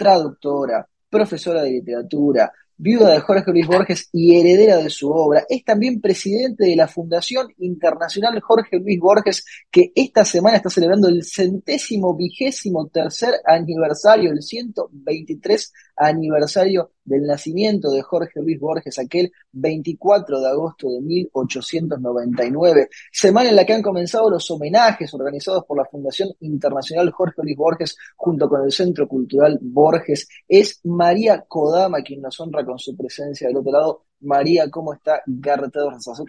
traductora, 0.00 0.88
profesora 1.10 1.62
de 1.62 1.72
literatura, 1.72 2.50
viuda 2.78 3.10
de 3.10 3.20
Jorge 3.20 3.50
Luis 3.50 3.66
Borges 3.66 4.08
y 4.14 4.34
heredera 4.34 4.78
de 4.78 4.88
su 4.88 5.10
obra. 5.10 5.44
Es 5.46 5.62
también 5.62 6.00
presidente 6.00 6.64
de 6.64 6.74
la 6.74 6.88
Fundación 6.88 7.48
Internacional 7.58 8.40
Jorge 8.40 8.78
Luis 8.78 8.98
Borges, 8.98 9.44
que 9.70 9.92
esta 9.94 10.24
semana 10.24 10.56
está 10.56 10.70
celebrando 10.70 11.08
el 11.08 11.22
centésimo 11.22 12.16
vigésimo 12.16 12.88
tercer 12.88 13.34
aniversario, 13.44 14.32
el 14.32 14.42
123 14.42 15.72
aniversario 15.96 16.92
del 17.04 17.26
nacimiento 17.26 17.90
de 17.90 18.02
Jorge 18.02 18.40
Luis 18.40 18.58
Borges, 18.58 18.98
aquel 18.98 19.32
24 19.52 20.40
de 20.40 20.48
agosto 20.48 20.90
de 20.90 21.00
1899, 21.00 22.88
semana 23.12 23.50
en 23.50 23.56
la 23.56 23.64
que 23.64 23.74
han 23.74 23.82
comenzado 23.82 24.30
los 24.30 24.50
homenajes 24.50 25.12
organizados 25.14 25.64
por 25.64 25.76
la 25.78 25.84
Fundación 25.84 26.30
Internacional 26.40 27.10
Jorge 27.10 27.42
Luis 27.42 27.56
Borges 27.56 27.96
junto 28.16 28.48
con 28.48 28.64
el 28.64 28.72
Centro 28.72 29.08
Cultural 29.08 29.58
Borges. 29.60 30.28
Es 30.46 30.80
María 30.84 31.44
Kodama 31.46 32.02
quien 32.02 32.22
nos 32.22 32.38
honra 32.40 32.64
con 32.64 32.78
su 32.78 32.96
presencia 32.96 33.48
del 33.48 33.56
otro 33.56 33.72
lado. 33.72 34.04
María, 34.20 34.70
¿cómo 34.70 34.92
está? 34.94 35.22
Garrett 35.26 35.74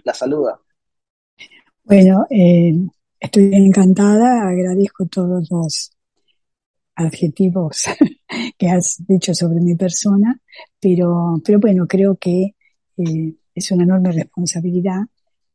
la 0.03 0.13
saluda. 0.13 0.59
Bueno, 1.83 2.25
eh, 2.29 2.73
estoy 3.19 3.49
encantada, 3.53 4.47
agradezco 4.47 5.05
todos 5.07 5.47
los 5.49 5.91
adjetivos 6.95 7.85
que 8.57 8.69
has 8.69 9.03
dicho 9.07 9.33
sobre 9.33 9.59
mi 9.59 9.75
persona, 9.75 10.39
pero, 10.79 11.41
pero 11.43 11.59
bueno, 11.59 11.87
creo 11.87 12.15
que 12.15 12.55
eh, 12.97 13.33
es 13.53 13.71
una 13.71 13.83
enorme 13.83 14.11
responsabilidad 14.11 15.01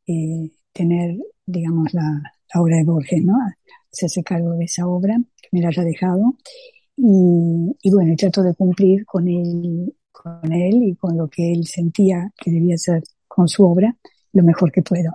eh, 0.06 0.50
tener, 0.72 1.16
digamos, 1.44 1.92
la, 1.94 2.22
obra 2.54 2.76
de 2.76 2.84
Borges, 2.84 3.22
¿no? 3.22 3.34
Hacerse 3.92 4.22
cargo 4.22 4.52
de 4.52 4.64
esa 4.64 4.86
obra 4.86 5.16
que 5.36 5.48
me 5.52 5.60
la 5.60 5.68
haya 5.68 5.82
dejado. 5.82 6.36
Y, 6.96 7.76
y 7.82 7.90
bueno, 7.90 8.14
trato 8.16 8.42
de 8.42 8.54
cumplir 8.54 9.04
con 9.04 9.28
él, 9.28 9.94
con 10.12 10.52
él 10.52 10.82
y 10.82 10.94
con 10.94 11.16
lo 11.16 11.28
que 11.28 11.52
él 11.52 11.66
sentía 11.66 12.32
que 12.36 12.50
debía 12.50 12.76
hacer 12.76 13.02
con 13.26 13.48
su 13.48 13.64
obra 13.64 13.94
lo 14.32 14.42
mejor 14.42 14.70
que 14.70 14.82
puedo. 14.82 15.12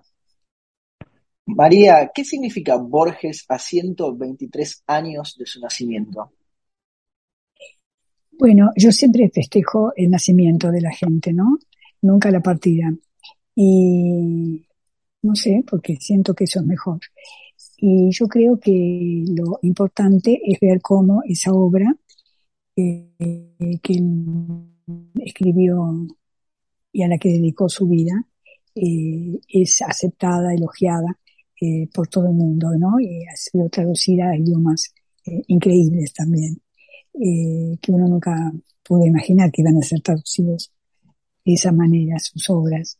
María, 1.46 2.12
¿qué 2.14 2.24
significa 2.24 2.76
Borges 2.76 3.46
a 3.50 3.58
123 3.58 4.84
años 4.88 5.36
de 5.38 5.46
su 5.46 5.60
nacimiento? 5.60 6.32
Bueno, 8.42 8.72
yo 8.76 8.92
siempre 8.92 9.30
festejo 9.30 9.94
el 9.96 10.10
nacimiento 10.10 10.72
de 10.72 10.82
la 10.82 10.92
gente, 10.92 11.32
¿no? 11.32 11.60
Nunca 12.02 12.32
la 12.32 12.40
partida. 12.42 12.92
Y 13.54 14.66
no 15.22 15.36
sé, 15.36 15.64
porque 15.70 15.98
siento 15.98 16.34
que 16.34 16.46
eso 16.46 16.60
es 16.60 16.66
mejor. 16.66 17.00
Y 17.78 18.10
yo 18.10 18.26
creo 18.28 18.60
que 18.60 19.24
lo 19.28 19.60
importante 19.62 20.42
es 20.44 20.60
ver 20.60 20.82
cómo 20.82 21.22
esa 21.24 21.52
obra 21.54 21.96
eh, 22.76 23.78
que 23.84 24.04
escribió 25.24 26.08
y 26.92 27.04
a 27.04 27.08
la 27.08 27.20
que 27.20 27.30
dedicó 27.30 27.70
su 27.70 27.88
vida 27.88 28.26
eh, 28.74 29.40
es 29.50 29.84
aceptada, 29.84 30.52
elogiada 30.52 31.16
eh, 31.62 31.88
por 31.94 32.08
todo 32.08 32.26
el 32.26 32.34
mundo, 32.34 32.70
¿no? 32.76 33.00
Y 33.00 33.24
ha 33.24 33.36
sido 33.36 33.70
traducida 33.70 34.32
a 34.32 34.36
idiomas 34.36 34.96
increíbles 35.46 36.12
también. 36.14 36.60
Eh, 37.14 37.78
que 37.82 37.92
uno 37.92 38.08
nunca 38.08 38.52
pudo 38.84 39.06
imaginar 39.06 39.52
que 39.52 39.62
iban 39.62 39.78
a 39.78 39.82
ser 39.82 40.02
traducidos 40.02 40.72
de 41.46 41.54
esa 41.54 41.72
manera 41.72 42.20
sus 42.20 42.50
obras. 42.50 42.98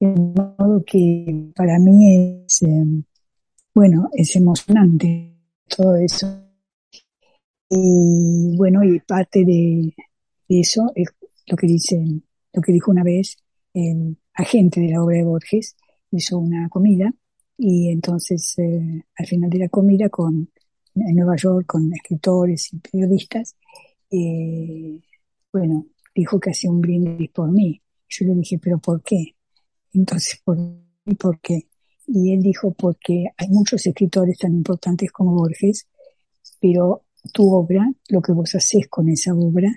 De 0.00 0.08
modo 0.08 0.84
que 0.84 1.50
para 1.54 1.78
mí 1.78 2.44
es, 2.46 2.62
em, 2.62 3.02
bueno, 3.74 4.08
es 4.12 4.36
emocionante 4.36 5.34
todo 5.68 5.96
eso. 5.96 6.26
Y 7.70 8.56
bueno, 8.56 8.82
y 8.84 9.00
parte 9.00 9.44
de, 9.44 9.94
eso 10.48 10.90
es 10.94 11.08
lo 11.46 11.56
que 11.56 11.66
dice, 11.66 12.02
lo 12.52 12.62
que 12.62 12.72
dijo 12.72 12.90
una 12.90 13.02
vez 13.04 13.36
el 13.74 14.16
agente 14.34 14.80
de 14.80 14.88
la 14.90 15.02
obra 15.02 15.18
de 15.18 15.24
Borges, 15.24 15.76
hizo 16.10 16.38
una 16.38 16.68
comida 16.68 17.12
y 17.56 17.90
entonces 17.90 18.54
eh, 18.58 19.04
al 19.16 19.26
final 19.26 19.50
de 19.50 19.58
la 19.58 19.68
comida 19.68 20.08
con 20.08 20.48
en 21.00 21.16
Nueva 21.16 21.36
York 21.36 21.66
con 21.66 21.92
escritores 21.92 22.72
y 22.72 22.78
periodistas, 22.78 23.56
eh, 24.10 25.00
bueno, 25.52 25.86
dijo 26.14 26.40
que 26.40 26.50
hacía 26.50 26.70
un 26.70 26.80
brindis 26.80 27.30
por 27.30 27.50
mí. 27.50 27.80
Yo 28.08 28.26
le 28.26 28.34
dije, 28.34 28.58
pero 28.58 28.78
¿por 28.78 29.02
qué? 29.02 29.36
Entonces, 29.92 30.40
¿por, 30.44 30.58
¿por 31.18 31.40
qué? 31.40 31.68
Y 32.06 32.32
él 32.32 32.42
dijo, 32.42 32.72
porque 32.72 33.26
hay 33.36 33.48
muchos 33.48 33.86
escritores 33.86 34.38
tan 34.38 34.54
importantes 34.54 35.10
como 35.12 35.34
Borges, 35.34 35.86
pero 36.60 37.04
tu 37.32 37.52
obra, 37.52 37.86
lo 38.08 38.22
que 38.22 38.32
vos 38.32 38.54
haces 38.54 38.88
con 38.88 39.08
esa 39.08 39.34
obra, 39.34 39.70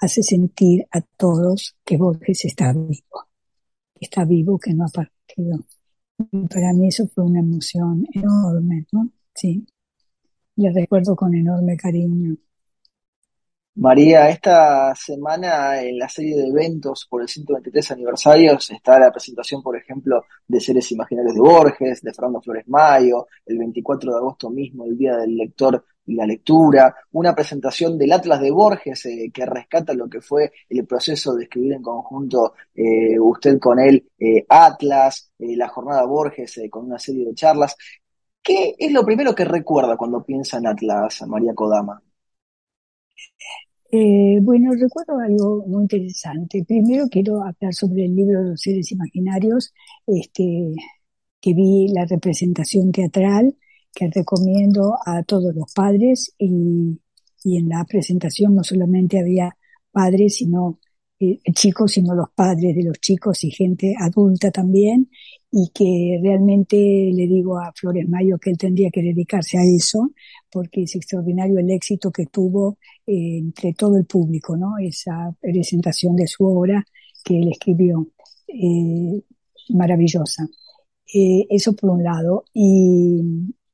hace 0.00 0.22
sentir 0.22 0.86
a 0.90 1.00
todos 1.00 1.76
que 1.84 1.96
Borges 1.96 2.44
está 2.44 2.72
vivo, 2.72 3.28
está 3.98 4.24
vivo, 4.24 4.58
que 4.58 4.74
no 4.74 4.84
ha 4.84 4.88
partido. 4.88 5.64
Y 6.32 6.46
para 6.48 6.72
mí 6.72 6.88
eso 6.88 7.06
fue 7.08 7.24
una 7.24 7.40
emoción 7.40 8.06
enorme, 8.12 8.86
¿no? 8.92 9.10
Sí 9.34 9.66
le 10.58 10.72
recuerdo 10.72 11.14
con 11.14 11.34
enorme 11.34 11.76
cariño. 11.76 12.36
María, 13.76 14.28
esta 14.28 14.92
semana 14.96 15.80
en 15.80 15.96
la 15.98 16.08
serie 16.08 16.36
de 16.36 16.48
eventos 16.48 17.06
por 17.08 17.22
el 17.22 17.28
123 17.28 17.92
aniversario 17.92 18.54
está 18.54 18.98
la 18.98 19.12
presentación, 19.12 19.62
por 19.62 19.76
ejemplo, 19.76 20.24
de 20.48 20.60
Seres 20.60 20.90
Imaginarios 20.90 21.34
de 21.34 21.40
Borges, 21.40 22.02
de 22.02 22.12
Fernando 22.12 22.40
Flores 22.40 22.66
Mayo, 22.66 23.28
el 23.46 23.56
24 23.56 24.10
de 24.10 24.18
agosto 24.18 24.50
mismo, 24.50 24.84
el 24.84 24.98
Día 24.98 25.16
del 25.18 25.36
Lector 25.36 25.84
y 26.06 26.16
la 26.16 26.26
Lectura, 26.26 26.92
una 27.12 27.36
presentación 27.36 27.96
del 27.96 28.10
Atlas 28.10 28.40
de 28.40 28.50
Borges 28.50 29.06
eh, 29.06 29.30
que 29.32 29.46
rescata 29.46 29.94
lo 29.94 30.08
que 30.08 30.20
fue 30.20 30.50
el 30.68 30.84
proceso 30.84 31.36
de 31.36 31.44
escribir 31.44 31.74
en 31.74 31.82
conjunto 31.82 32.54
eh, 32.74 33.16
usted 33.20 33.60
con 33.60 33.78
él 33.78 34.08
eh, 34.18 34.44
Atlas, 34.48 35.30
la 35.38 35.68
jornada 35.68 36.04
Borges 36.04 36.60
con 36.68 36.86
una 36.86 36.98
serie 36.98 37.26
de 37.26 37.34
charlas. 37.34 37.76
¿Qué 38.42 38.74
es 38.80 38.90
lo 38.90 39.04
primero 39.04 39.32
que 39.32 39.44
recuerda 39.44 39.96
cuando 39.96 40.24
piensa 40.24 40.58
en 40.58 40.66
Atlas, 40.66 41.22
María 41.28 41.54
Kodama? 41.54 42.02
Eh, 43.90 44.38
bueno, 44.42 44.72
recuerdo 44.74 45.18
algo 45.18 45.64
muy 45.66 45.82
interesante. 45.82 46.64
Primero 46.66 47.06
quiero 47.10 47.42
hablar 47.42 47.72
sobre 47.74 48.04
el 48.04 48.14
libro 48.14 48.42
de 48.42 48.50
los 48.50 48.60
seres 48.60 48.92
imaginarios, 48.92 49.72
este, 50.06 50.74
que 51.40 51.54
vi 51.54 51.88
la 51.88 52.04
representación 52.06 52.92
teatral, 52.92 53.56
que 53.94 54.10
recomiendo 54.14 54.94
a 55.06 55.22
todos 55.22 55.54
los 55.54 55.72
padres 55.72 56.34
y, 56.38 57.00
y 57.44 57.56
en 57.58 57.68
la 57.70 57.84
presentación 57.84 58.54
no 58.54 58.62
solamente 58.64 59.18
había 59.20 59.56
padres, 59.90 60.36
sino 60.36 60.78
eh, 61.20 61.40
chicos, 61.54 61.92
sino 61.92 62.14
los 62.14 62.28
padres 62.34 62.76
de 62.76 62.84
los 62.84 63.00
chicos 63.00 63.42
y 63.44 63.50
gente 63.50 63.94
adulta 63.98 64.50
también, 64.50 65.10
y 65.50 65.70
que 65.72 66.18
realmente 66.22 66.76
le 66.76 67.26
digo 67.26 67.58
a 67.58 67.72
Flores 67.74 68.08
Mayo 68.08 68.38
que 68.38 68.50
él 68.50 68.58
tendría 68.58 68.90
que 68.90 69.02
dedicarse 69.02 69.58
a 69.58 69.64
eso, 69.64 70.10
porque 70.50 70.82
es 70.82 70.94
extraordinario 70.94 71.58
el 71.58 71.70
éxito 71.70 72.10
que 72.10 72.26
tuvo 72.26 72.78
eh, 73.06 73.38
entre 73.38 73.72
todo 73.72 73.96
el 73.96 74.04
público, 74.04 74.56
¿no? 74.56 74.78
Esa 74.78 75.34
presentación 75.40 76.16
de 76.16 76.26
su 76.26 76.44
obra 76.44 76.84
que 77.24 77.38
él 77.38 77.48
escribió, 77.50 78.08
eh, 78.48 79.22
maravillosa. 79.70 80.46
eso 81.06 81.72
por 81.74 81.90
un 81.90 82.02
lado. 82.04 82.44
Y, 82.52 83.20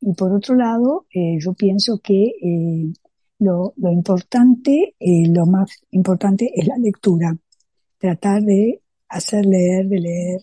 y 0.00 0.14
por 0.14 0.32
otro 0.32 0.54
lado, 0.54 1.06
yo 1.12 1.54
pienso 1.54 1.98
que 1.98 2.32
lo, 3.44 3.74
importante, 3.90 4.94
eh, 4.98 5.26
lo 5.28 5.46
más 5.46 5.70
importante 5.90 6.50
es 6.54 6.66
la 6.66 6.76
lectura. 6.78 7.36
Tratar 7.98 8.42
de 8.42 8.82
hacer 9.08 9.46
leer, 9.46 9.86
de 9.86 10.00
leer, 10.00 10.40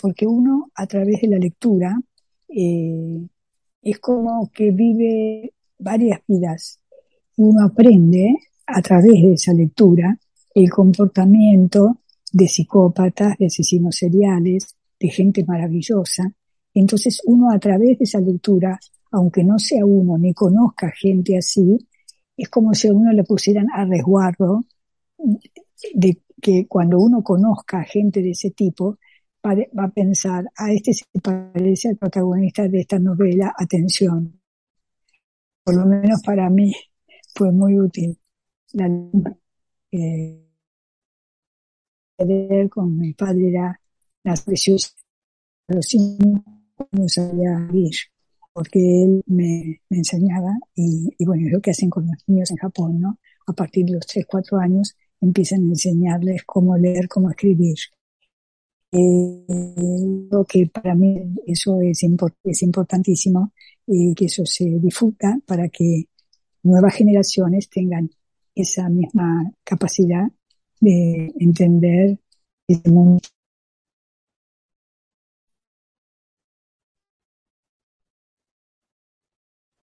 porque 0.00 0.26
uno 0.26 0.70
a 0.74 0.86
través 0.86 1.20
de 1.20 1.28
la 1.28 1.38
lectura 1.38 2.00
eh, 2.48 3.26
es 3.82 3.98
como 3.98 4.50
que 4.52 4.70
vive 4.70 5.52
varias 5.78 6.20
vidas. 6.26 6.80
Uno 7.36 7.64
aprende 7.64 8.34
a 8.66 8.82
través 8.82 9.22
de 9.22 9.32
esa 9.32 9.52
lectura 9.52 10.18
el 10.54 10.70
comportamiento 10.70 12.00
de 12.32 12.48
psicópatas, 12.48 13.36
de 13.38 13.46
asesinos 13.46 13.96
seriales, 13.96 14.74
de 14.98 15.08
gente 15.08 15.44
maravillosa. 15.44 16.32
Entonces 16.74 17.22
uno 17.24 17.50
a 17.50 17.58
través 17.58 17.98
de 17.98 18.04
esa 18.04 18.20
lectura, 18.20 18.78
aunque 19.10 19.44
no 19.44 19.58
sea 19.58 19.84
uno 19.84 20.18
ni 20.18 20.34
conozca 20.34 20.90
gente 20.90 21.38
así, 21.38 21.78
es 22.36 22.48
como 22.48 22.74
si 22.74 22.88
a 22.88 22.92
uno 22.92 23.12
le 23.12 23.24
pusieran 23.24 23.66
a 23.74 23.84
resguardo 23.84 24.64
de 25.94 26.18
que 26.40 26.66
cuando 26.68 26.98
uno 26.98 27.22
conozca 27.22 27.82
gente 27.82 28.22
de 28.22 28.30
ese 28.30 28.50
tipo, 28.50 28.98
va 29.44 29.84
a 29.84 29.90
pensar, 29.90 30.44
a 30.56 30.72
este 30.72 30.92
se 30.92 31.04
parece 31.22 31.88
al 31.88 31.96
protagonista 31.96 32.68
de 32.68 32.80
esta 32.80 32.98
novela, 32.98 33.54
atención. 33.56 34.40
Por 35.64 35.76
lo 35.76 35.86
menos 35.86 36.20
para 36.24 36.48
mí 36.50 36.74
fue 37.34 37.52
muy 37.52 37.78
útil. 37.78 38.18
La, 38.72 38.88
eh, 39.92 40.44
con 42.70 42.98
mi 42.98 43.12
padre 43.14 43.48
era 43.48 43.80
las 44.24 44.42
preciosas, 44.42 44.96
los 45.68 45.86
cinco 45.86 46.42
no 46.92 47.08
sabía 47.08 47.68
porque 48.52 48.80
él 48.80 49.22
me, 49.26 49.80
enseñaba, 49.90 50.58
y, 50.74 51.14
y, 51.16 51.24
bueno, 51.24 51.46
es 51.46 51.52
lo 51.52 51.60
que 51.60 51.70
hacen 51.70 51.88
con 51.90 52.06
los 52.08 52.16
niños 52.26 52.50
en 52.50 52.56
Japón, 52.56 53.00
¿no? 53.00 53.18
A 53.46 53.52
partir 53.52 53.86
de 53.86 53.92
los 53.92 54.06
3, 54.06 54.26
4 54.26 54.58
años 54.58 54.96
empiezan 55.20 55.60
a 55.60 55.68
enseñarles 55.68 56.42
cómo 56.44 56.76
leer, 56.76 57.08
cómo 57.08 57.30
escribir. 57.30 57.76
Eh, 58.92 60.28
lo 60.30 60.44
que 60.44 60.66
para 60.66 60.94
mí 60.94 61.34
eso 61.46 61.80
es, 61.82 62.02
es 62.44 62.62
importantísimo 62.62 63.52
y 63.86 64.14
que 64.14 64.26
eso 64.26 64.44
se 64.46 64.64
difunda 64.64 65.38
para 65.46 65.68
que 65.68 66.04
nuevas 66.62 66.94
generaciones 66.94 67.68
tengan 67.68 68.10
esa 68.54 68.88
misma 68.88 69.50
capacidad 69.64 70.28
de 70.80 71.32
entender 71.38 72.18
este 72.66 72.90
mundo. 72.90 73.20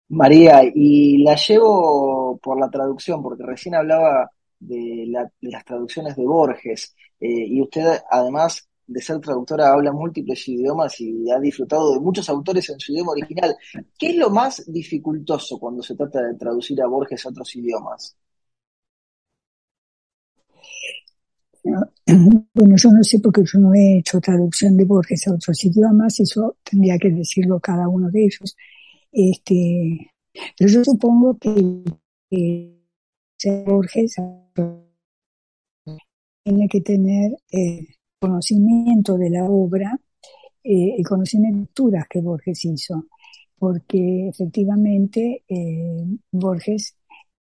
María, 0.09 0.61
y 0.73 1.19
la 1.23 1.35
llevo 1.35 2.37
por 2.41 2.59
la 2.59 2.69
traducción, 2.69 3.21
porque 3.21 3.43
recién 3.43 3.75
hablaba 3.75 4.29
de, 4.59 5.07
las 5.41 5.65
traducciones 5.65 6.15
de 6.15 6.25
Borges, 6.25 6.95
eh, 7.19 7.45
y 7.47 7.61
usted 7.61 8.01
además 8.09 8.67
de 8.89 9.01
ser 9.01 9.19
traductora 9.19 9.71
habla 9.71 9.91
múltiples 9.91 10.47
idiomas 10.47 10.99
y 10.99 11.29
ha 11.29 11.39
disfrutado 11.39 11.93
de 11.93 11.99
muchos 11.99 12.27
autores 12.29 12.67
en 12.69 12.79
su 12.79 12.91
idioma 12.91 13.11
original. 13.11 13.55
¿Qué 13.97 14.09
es 14.09 14.15
lo 14.15 14.29
más 14.31 14.63
dificultoso 14.65 15.59
cuando 15.59 15.83
se 15.83 15.95
trata 15.95 16.23
de 16.23 16.33
traducir 16.33 16.81
a 16.81 16.87
Borges 16.87 17.23
a 17.25 17.29
otros 17.29 17.55
idiomas? 17.55 18.17
Bueno, 21.63 22.75
yo 22.77 22.91
no 22.91 23.03
sé 23.03 23.19
porque 23.19 23.43
yo 23.45 23.59
no 23.59 23.73
he 23.75 23.99
hecho 23.99 24.19
traducción 24.19 24.75
de 24.75 24.85
Borges 24.85 25.27
a 25.27 25.33
otros 25.33 25.63
idiomas, 25.63 26.19
eso 26.19 26.57
tendría 26.63 26.97
que 26.97 27.11
decirlo 27.11 27.59
cada 27.59 27.87
uno 27.87 28.09
de 28.09 28.25
ellos. 28.25 28.57
Este, 29.11 30.11
pero 30.57 30.71
yo 30.71 30.83
supongo 30.83 31.37
que, 31.37 31.83
Borges 33.65 34.15
tiene 36.43 36.67
que 36.67 36.81
tener 36.81 37.31
eh, 37.51 37.98
conocimiento 38.19 39.17
de 39.17 39.29
la 39.29 39.45
obra 39.45 39.99
eh, 40.63 40.95
el 40.97 41.05
conocimiento 41.05 41.89
de 41.89 42.03
que 42.09 42.19
Borges 42.19 42.65
hizo, 42.65 43.05
porque 43.57 44.27
efectivamente 44.27 45.43
eh, 45.47 46.05
Borges, 46.31 46.95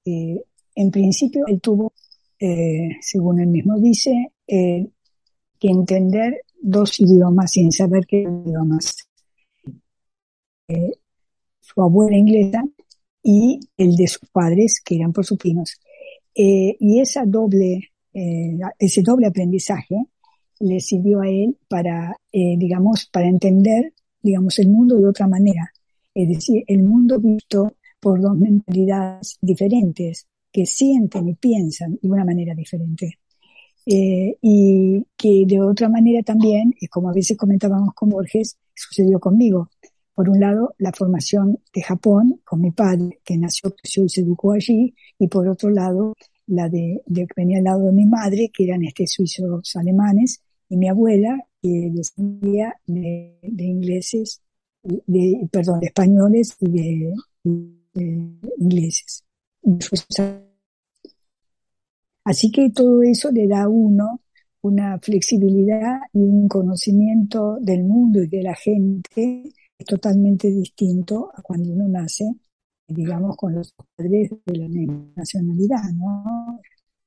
eh, 0.04 0.40
en 0.74 0.90
principio, 0.90 1.44
él 1.46 1.60
tuvo, 1.60 1.92
según 3.00 3.40
él 3.40 3.48
mismo 3.48 3.78
dice, 3.80 4.32
que 4.46 5.68
entender 5.68 6.44
dos 6.60 7.00
idiomas 7.00 7.50
sin 7.50 7.72
saber 7.72 8.06
qué 8.06 8.22
idiomas. 8.22 9.08
su 11.60 11.82
abuela 11.82 12.16
inglesa 12.16 12.62
y 13.22 13.58
el 13.76 13.96
de 13.96 14.06
sus 14.06 14.28
padres, 14.30 14.80
que 14.84 14.96
eran 14.96 15.12
por 15.12 15.24
porsupinos. 15.24 15.74
y 16.32 17.00
esa 17.00 17.24
doble, 17.26 17.90
ese 18.78 19.02
doble 19.02 19.26
aprendizaje 19.26 19.96
le 20.60 20.80
sirvió 20.80 21.20
a 21.20 21.28
él 21.28 21.56
para, 21.68 22.16
eh, 22.32 22.56
digamos, 22.58 23.06
para 23.06 23.28
entender, 23.28 23.92
digamos, 24.22 24.58
el 24.58 24.68
mundo 24.68 24.96
de 24.96 25.06
otra 25.06 25.26
manera. 25.26 25.72
Es 26.14 26.28
decir, 26.28 26.64
el 26.66 26.82
mundo 26.82 27.20
visto 27.20 27.74
por 28.00 28.20
dos 28.20 28.36
mentalidades 28.36 29.38
diferentes 29.40 30.26
que 30.52 30.66
sienten 30.66 31.28
y 31.28 31.34
piensan 31.34 31.98
de 32.00 32.08
una 32.08 32.24
manera 32.24 32.54
diferente. 32.54 33.18
Eh, 33.86 34.36
y 34.42 35.06
que 35.16 35.44
de 35.46 35.60
otra 35.62 35.88
manera 35.88 36.22
también, 36.22 36.74
como 36.90 37.08
a 37.08 37.14
veces 37.14 37.36
comentábamos 37.36 37.94
con 37.94 38.10
Borges, 38.10 38.58
sucedió 38.74 39.18
conmigo. 39.18 39.70
Por 40.14 40.28
un 40.28 40.40
lado, 40.40 40.74
la 40.78 40.92
formación 40.92 41.58
de 41.72 41.82
Japón 41.82 42.40
con 42.44 42.60
mi 42.60 42.72
padre, 42.72 43.20
que 43.24 43.38
nació, 43.38 43.74
creció 43.74 44.04
y 44.04 44.08
se 44.08 44.22
educó 44.22 44.52
allí, 44.52 44.94
y 45.18 45.28
por 45.28 45.48
otro 45.48 45.70
lado, 45.70 46.14
la 46.48 46.68
de, 46.68 47.02
que 47.06 47.26
venía 47.36 47.58
al 47.58 47.64
lado 47.64 47.86
de 47.86 47.92
mi 47.92 48.04
madre, 48.04 48.50
que 48.52 48.64
eran 48.64 48.84
este 48.84 49.06
suizos 49.06 49.76
alemanes, 49.76 50.42
y 50.68 50.76
mi 50.76 50.88
abuela 50.88 51.38
que 51.60 51.90
descendía 51.92 52.74
de, 52.86 53.38
ingleses, 53.42 54.42
de, 54.82 55.48
perdón, 55.50 55.80
de 55.80 55.86
españoles 55.86 56.56
y 56.60 56.70
de, 56.70 57.14
ingleses. 58.58 59.24
Así 62.24 62.50
que 62.50 62.70
todo 62.70 63.02
eso 63.02 63.30
le 63.32 63.48
da 63.48 63.62
a 63.62 63.68
uno 63.68 64.20
una 64.62 64.98
flexibilidad 64.98 66.00
y 66.12 66.18
un 66.18 66.48
conocimiento 66.48 67.58
del 67.60 67.84
mundo 67.84 68.22
y 68.22 68.28
de 68.28 68.42
la 68.42 68.54
gente 68.54 69.52
totalmente 69.86 70.50
distinto 70.50 71.30
a 71.34 71.42
cuando 71.42 71.72
uno 71.72 71.88
nace, 71.88 72.24
digamos, 72.86 73.36
con 73.36 73.54
los 73.54 73.72
padres 73.72 74.30
de 74.44 74.56
la 74.56 74.68
nacionalidad, 75.16 75.90
¿no? 75.94 76.60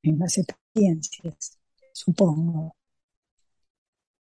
Las 0.04 0.38
experiencias, 0.38 1.60
supongo. 1.94 2.75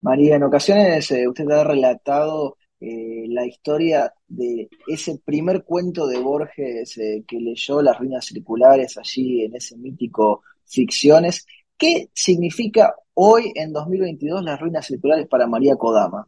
María, 0.03 0.37
en 0.37 0.43
ocasiones 0.45 1.11
eh, 1.11 1.29
usted 1.29 1.49
ha 1.51 1.65
relatado 1.65 2.57
eh, 2.81 3.27
la 3.29 3.47
historia 3.47 4.13
de 4.27 4.69
ese 4.89 5.21
primer 5.23 5.65
cuento 5.65 6.07
de 6.07 6.19
Borges 6.19 6.97
eh, 6.97 7.23
que 7.29 7.39
leyó, 7.39 7.83
Las 7.83 7.99
ruinas 7.99 8.25
circulares, 8.25 8.97
allí 8.97 9.45
en 9.45 9.57
ese 9.57 9.77
mítico 9.77 10.43
Ficciones. 10.65 11.47
¿Qué 11.77 12.09
significa 12.15 12.95
hoy, 13.15 13.53
en 13.55 13.73
2022, 13.73 14.43
las 14.45 14.59
ruinas 14.61 14.87
circulares 14.87 15.27
para 15.29 15.47
María 15.47 15.77
Kodama? 15.77 16.27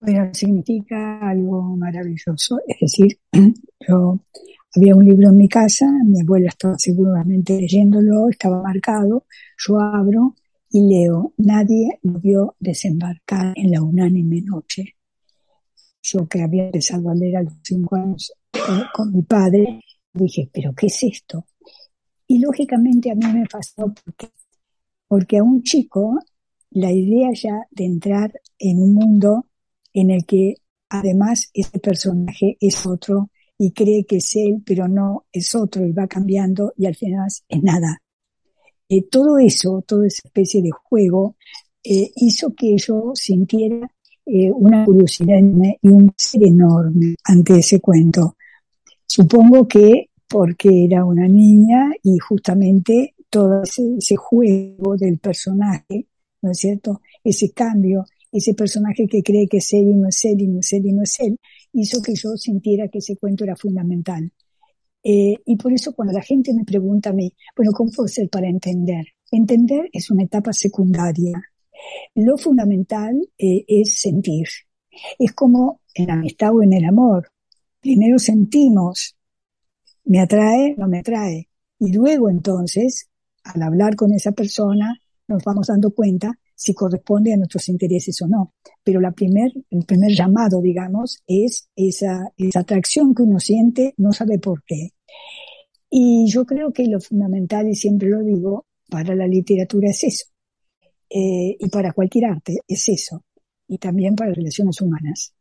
Bueno, 0.00 0.30
significa 0.32 1.18
algo 1.28 1.62
maravilloso. 1.62 2.58
Es 2.66 2.80
decir, 2.80 3.18
yo 3.88 4.18
había 4.74 4.96
un 4.96 5.04
libro 5.04 5.28
en 5.28 5.36
mi 5.36 5.48
casa, 5.48 5.86
mi 6.04 6.20
abuela 6.20 6.48
estaba 6.48 6.78
seguramente 6.78 7.60
leyéndolo, 7.60 8.28
estaba 8.28 8.62
marcado, 8.62 9.26
yo 9.58 9.78
abro 9.78 10.34
y 10.74 10.80
leo, 10.88 11.32
nadie 11.36 12.00
lo 12.02 12.18
vio 12.18 12.56
desembarcar 12.58 13.52
en 13.54 13.70
la 13.70 13.80
unánime 13.80 14.42
noche. 14.42 14.96
Yo 16.02 16.26
que 16.26 16.42
había 16.42 16.64
empezado 16.64 17.10
a 17.10 17.14
leer 17.14 17.36
a 17.36 17.42
los 17.44 17.54
cinco 17.62 17.94
años 17.94 18.32
eh, 18.52 18.82
con 18.92 19.12
mi 19.12 19.22
padre, 19.22 19.80
dije, 20.12 20.50
pero 20.52 20.74
¿qué 20.74 20.88
es 20.88 21.00
esto? 21.04 21.46
Y 22.26 22.40
lógicamente 22.40 23.12
a 23.12 23.14
mí 23.14 23.24
me 23.24 23.46
fascinó 23.46 23.94
porque, 23.94 24.32
porque 25.06 25.38
a 25.38 25.44
un 25.44 25.62
chico 25.62 26.18
la 26.70 26.90
idea 26.90 27.30
ya 27.32 27.54
de 27.70 27.84
entrar 27.84 28.32
en 28.58 28.82
un 28.82 28.94
mundo 28.94 29.46
en 29.92 30.10
el 30.10 30.26
que 30.26 30.56
además 30.88 31.50
ese 31.54 31.78
personaje 31.78 32.56
es 32.58 32.84
otro 32.84 33.30
y 33.56 33.70
cree 33.70 34.04
que 34.06 34.16
es 34.16 34.34
él, 34.34 34.60
pero 34.66 34.88
no 34.88 35.26
es 35.30 35.54
otro 35.54 35.86
y 35.86 35.92
va 35.92 36.08
cambiando 36.08 36.72
y 36.76 36.86
al 36.86 36.96
final 36.96 37.28
es 37.48 37.62
nada. 37.62 38.02
Eh, 38.88 39.02
todo 39.10 39.38
eso, 39.38 39.82
toda 39.86 40.06
esa 40.06 40.22
especie 40.24 40.62
de 40.62 40.70
juego, 40.70 41.36
eh, 41.82 42.10
hizo 42.16 42.54
que 42.54 42.76
yo 42.76 43.12
sintiera 43.14 43.90
eh, 44.26 44.50
una 44.50 44.84
curiosidad 44.84 45.38
y 45.82 45.88
un 45.88 46.12
ser 46.16 46.44
enorme 46.44 47.14
ante 47.24 47.58
ese 47.58 47.80
cuento. 47.80 48.36
Supongo 49.06 49.68
que 49.68 50.10
porque 50.28 50.84
era 50.84 51.04
una 51.04 51.28
niña 51.28 51.92
y 52.02 52.18
justamente 52.18 53.14
todo 53.28 53.62
ese, 53.62 54.16
juego 54.16 54.96
del 54.96 55.18
personaje, 55.18 56.06
¿no 56.42 56.50
es 56.50 56.58
cierto? 56.58 57.00
Ese 57.22 57.52
cambio, 57.52 58.06
ese 58.32 58.54
personaje 58.54 59.06
que 59.06 59.22
cree 59.22 59.46
que 59.46 59.58
es 59.58 59.72
él 59.74 59.90
y 59.90 59.94
no 59.94 60.08
es 60.08 60.24
él 60.24 60.40
y 60.40 60.46
no 60.46 60.60
es 60.60 60.72
él 60.72 60.86
y 60.86 60.92
no 60.92 61.02
es 61.02 61.20
él, 61.20 61.38
hizo 61.72 62.00
que 62.00 62.14
yo 62.14 62.36
sintiera 62.36 62.88
que 62.88 62.98
ese 62.98 63.16
cuento 63.16 63.44
era 63.44 63.56
fundamental. 63.56 64.30
Eh, 65.06 65.36
y 65.44 65.56
por 65.56 65.70
eso 65.72 65.94
cuando 65.94 66.14
la 66.14 66.22
gente 66.22 66.54
me 66.54 66.64
pregunta 66.64 67.10
a 67.10 67.12
mí, 67.12 67.30
bueno, 67.54 67.72
¿cómo 67.72 67.90
puedo 67.90 68.08
ser 68.08 68.30
para 68.30 68.48
entender? 68.48 69.04
Entender 69.30 69.90
es 69.92 70.10
una 70.10 70.22
etapa 70.22 70.52
secundaria. 70.52 71.42
Lo 72.14 72.38
fundamental 72.38 73.20
eh, 73.36 73.64
es 73.68 74.00
sentir. 74.00 74.46
Es 75.18 75.32
como 75.32 75.80
en 75.94 76.06
la 76.06 76.14
amistad 76.14 76.54
o 76.54 76.62
en 76.62 76.72
el 76.72 76.86
amor. 76.86 77.30
Primero 77.80 78.18
sentimos, 78.18 79.14
me 80.04 80.20
atrae, 80.20 80.74
no 80.78 80.88
me 80.88 81.00
atrae. 81.00 81.48
Y 81.78 81.92
luego 81.92 82.30
entonces, 82.30 83.10
al 83.42 83.62
hablar 83.62 83.96
con 83.96 84.12
esa 84.12 84.32
persona, 84.32 84.98
nos 85.28 85.44
vamos 85.44 85.66
dando 85.66 85.90
cuenta 85.90 86.38
si 86.54 86.74
corresponde 86.74 87.32
a 87.32 87.36
nuestros 87.36 87.68
intereses 87.68 88.20
o 88.22 88.28
no. 88.28 88.54
Pero 88.82 89.00
la 89.00 89.12
primer, 89.12 89.52
el 89.70 89.84
primer 89.84 90.12
llamado, 90.12 90.60
digamos, 90.60 91.22
es 91.26 91.68
esa, 91.74 92.32
esa 92.36 92.60
atracción 92.60 93.14
que 93.14 93.22
uno 93.22 93.40
siente, 93.40 93.94
no 93.96 94.12
sabe 94.12 94.38
por 94.38 94.62
qué. 94.64 94.90
Y 95.90 96.26
yo 96.26 96.44
creo 96.44 96.72
que 96.72 96.86
lo 96.86 97.00
fundamental, 97.00 97.68
y 97.68 97.74
siempre 97.74 98.08
lo 98.08 98.20
digo, 98.20 98.66
para 98.88 99.14
la 99.14 99.26
literatura 99.26 99.90
es 99.90 100.04
eso. 100.04 100.26
Eh, 101.08 101.56
y 101.58 101.68
para 101.68 101.92
cualquier 101.92 102.26
arte 102.26 102.58
es 102.66 102.88
eso. 102.88 103.22
Y 103.68 103.78
también 103.78 104.14
para 104.16 104.32
relaciones 104.32 104.80
humanas. 104.80 105.34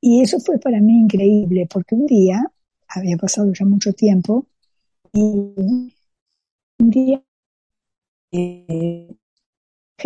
Y 0.00 0.22
eso 0.22 0.38
fue 0.40 0.58
para 0.58 0.80
mí 0.80 1.00
increíble, 1.00 1.66
porque 1.72 1.94
un 1.94 2.06
día, 2.06 2.42
había 2.88 3.16
pasado 3.16 3.52
ya 3.52 3.64
mucho 3.64 3.92
tiempo, 3.92 4.46
y 5.12 5.20
un 5.20 5.92
día 6.78 7.22
eh, 8.32 9.16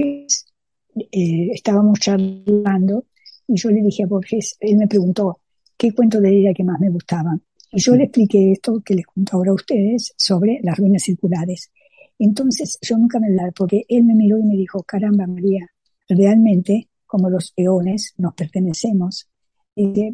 eh, 0.03 1.49
estábamos 1.53 1.99
charlando 2.01 3.05
y 3.47 3.57
yo 3.57 3.71
le 3.71 3.83
dije 3.83 4.05
a 4.05 4.07
Borges, 4.07 4.57
él 4.61 4.77
me 4.77 4.87
preguntó 4.87 5.41
qué 5.77 5.93
cuento 5.93 6.21
de 6.21 6.31
ella 6.31 6.55
que 6.55 6.65
más 6.65 6.81
me 6.81 6.91
gustaba. 6.91 7.39
Y 7.73 7.81
yo 7.81 7.95
le 7.97 8.05
expliqué 8.05 8.53
esto 8.53 8.81
que 8.85 8.95
les 8.95 9.07
cuento 9.07 9.37
ahora 9.37 9.51
a 9.51 9.55
ustedes 9.55 10.15
sobre 10.17 10.61
las 10.63 10.79
ruinas 10.79 11.03
circulares. 11.03 11.71
Entonces 12.19 12.79
yo 12.81 12.97
nunca 12.97 13.19
me 13.19 13.31
la, 13.31 13.51
porque 13.51 13.85
él 13.89 14.05
me 14.05 14.15
miró 14.15 14.39
y 14.39 14.45
me 14.45 14.57
dijo, 14.57 14.83
caramba 14.85 15.27
María, 15.27 15.69
realmente 16.09 16.89
como 17.07 17.31
los 17.31 17.53
eones 17.57 18.15
nos 18.19 18.35
pertenecemos. 18.35 19.29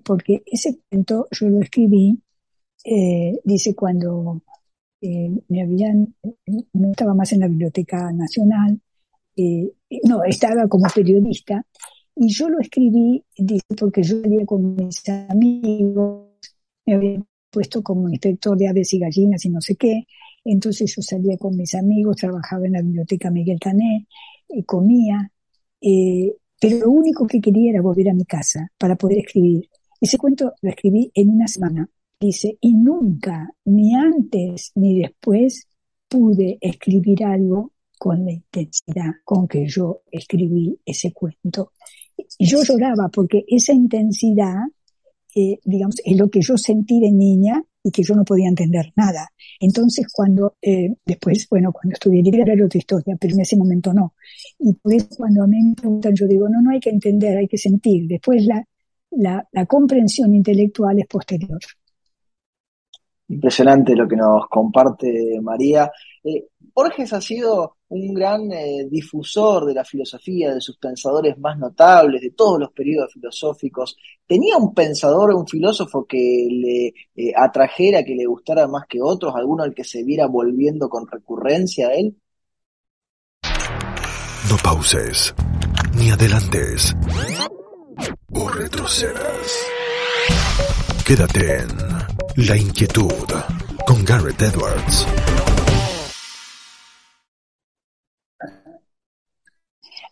porque 0.05 0.43
ese 0.47 0.79
cuento 0.89 1.29
yo 1.31 1.49
lo 1.49 1.61
escribí, 1.61 2.19
eh, 2.85 3.39
dice 3.45 3.75
cuando 3.75 4.43
eh, 5.03 5.31
me 5.49 5.63
habían, 5.63 6.15
no 6.73 6.91
estaba 6.91 7.15
más 7.15 7.33
en 7.33 7.41
la 7.41 7.49
Biblioteca 7.49 8.11
Nacional, 8.13 8.81
eh, 9.41 10.01
no, 10.05 10.25
estaba 10.25 10.69
como 10.69 10.87
periodista, 10.95 11.65
y 12.17 12.29
yo 12.29 12.49
lo 12.49 12.61
escribí, 12.61 13.25
dice, 13.37 13.65
porque 13.79 14.03
yo 14.03 14.21
salía 14.21 14.45
con 14.45 14.75
mis 14.75 15.09
amigos, 15.29 16.29
me 16.87 16.95
habían 16.95 17.27
puesto 17.51 17.83
como 17.83 18.09
inspector 18.09 18.57
de 18.57 18.69
aves 18.69 18.93
y 18.95 18.99
gallinas 18.99 19.45
y 19.45 19.51
no 19.51 19.61
sé 19.61 19.77
qué, 19.77 20.07
entonces 20.45 20.95
yo 20.95 21.03
salía 21.03 21.37
con 21.37 21.57
mis 21.57 21.75
amigos, 21.75 22.17
trabajaba 22.17 22.67
en 22.67 22.73
la 22.73 22.83
biblioteca 22.83 23.31
Miguel 23.31 23.59
Cané, 23.61 24.07
y 24.49 24.63
comía, 24.65 25.31
eh, 25.81 26.35
pero 26.61 26.79
lo 26.79 26.91
único 26.91 27.27
que 27.27 27.41
quería 27.41 27.71
era 27.71 27.83
volver 27.83 28.11
a 28.11 28.15
mi 28.15 28.25
casa 28.25 28.71
para 28.77 28.97
poder 28.97 29.19
escribir. 29.19 29.69
Ese 30.01 30.19
cuento 30.19 30.53
lo 30.61 30.71
escribí 30.71 31.11
en 31.15 31.31
una 31.31 31.47
semana. 31.47 31.89
Dice, 32.19 32.59
y 32.61 32.75
nunca, 32.75 33.49
ni 33.65 33.95
antes 33.95 34.73
ni 34.75 34.99
después, 34.99 35.67
pude 36.09 36.59
escribir 36.61 37.25
algo 37.25 37.73
con 38.01 38.25
la 38.25 38.33
intensidad 38.33 39.11
con 39.23 39.47
que 39.47 39.67
yo 39.67 40.01
escribí 40.11 40.81
ese 40.87 41.13
cuento. 41.13 41.73
Yo 42.39 42.63
lloraba 42.63 43.11
porque 43.13 43.45
esa 43.47 43.75
intensidad, 43.75 44.57
eh, 45.35 45.59
digamos, 45.63 45.97
es 46.03 46.17
lo 46.17 46.31
que 46.31 46.41
yo 46.41 46.57
sentí 46.57 46.99
de 46.99 47.13
niña 47.13 47.63
y 47.83 47.91
que 47.91 48.03
yo 48.03 48.15
no 48.15 48.25
podía 48.25 48.49
entender 48.49 48.91
nada. 48.97 49.29
Entonces, 49.61 50.07
cuando, 50.11 50.57
eh, 50.63 50.95
después, 51.05 51.47
bueno, 51.51 51.73
cuando 51.73 51.93
estudié 51.93 52.23
literatura 52.23 52.55
era 52.55 52.65
otra 52.65 52.79
historia, 52.79 53.17
pero 53.21 53.35
en 53.35 53.41
ese 53.43 53.59
momento 53.59 53.93
no. 53.93 54.15
Y 54.59 54.73
por 54.73 54.95
eso 54.95 55.09
cuando 55.19 55.43
a 55.43 55.47
mí 55.47 55.63
me 55.63 55.75
preguntan, 55.75 56.15
yo 56.15 56.27
digo, 56.27 56.49
no, 56.49 56.63
no 56.63 56.71
hay 56.71 56.81
que 56.81 56.91
entender, 56.91 57.37
hay 57.37 57.49
que 57.49 57.59
sentir. 57.59 58.09
Después 58.09 58.47
la, 58.47 58.67
la, 59.11 59.47
la 59.53 59.67
comprensión 59.67 60.35
intelectual 60.35 60.99
es 61.01 61.07
posterior. 61.07 61.61
Impresionante 63.31 63.95
lo 63.95 64.09
que 64.09 64.17
nos 64.17 64.49
comparte 64.49 65.39
María. 65.41 65.91
Eh, 66.25 66.49
Borges 66.75 67.13
ha 67.13 67.21
sido 67.21 67.77
un 67.89 68.13
gran 68.13 68.51
eh, 68.51 68.89
difusor 68.91 69.67
de 69.67 69.75
la 69.75 69.85
filosofía, 69.85 70.53
de 70.53 70.61
sus 70.61 70.79
pensadores 70.79 71.39
más 71.39 71.57
notables, 71.57 72.21
de 72.21 72.33
todos 72.33 72.59
los 72.59 72.73
periodos 72.73 73.13
filosóficos. 73.13 73.97
¿Tenía 74.27 74.57
un 74.57 74.75
pensador, 74.75 75.33
un 75.33 75.47
filósofo 75.47 76.05
que 76.07 76.49
le 76.51 76.87
eh, 76.89 77.33
atrajera, 77.37 78.03
que 78.03 78.17
le 78.17 78.27
gustara 78.27 78.67
más 78.67 78.87
que 78.89 78.99
otros, 79.01 79.33
alguno 79.37 79.63
al 79.63 79.75
que 79.75 79.85
se 79.85 80.03
viera 80.03 80.27
volviendo 80.27 80.89
con 80.89 81.07
recurrencia 81.07 81.89
a 81.89 81.95
él? 81.95 82.17
No 84.51 84.57
pauses, 84.65 85.33
ni 85.97 86.11
adelantes, 86.11 86.97
o 88.33 88.49
retrocedas. 88.49 89.67
Quédate 91.07 91.59
en 91.59 92.00
La 92.49 92.57
Inquietud 92.57 93.13
con 93.87 94.03
Garrett 94.03 94.41
Edwards. 94.41 95.07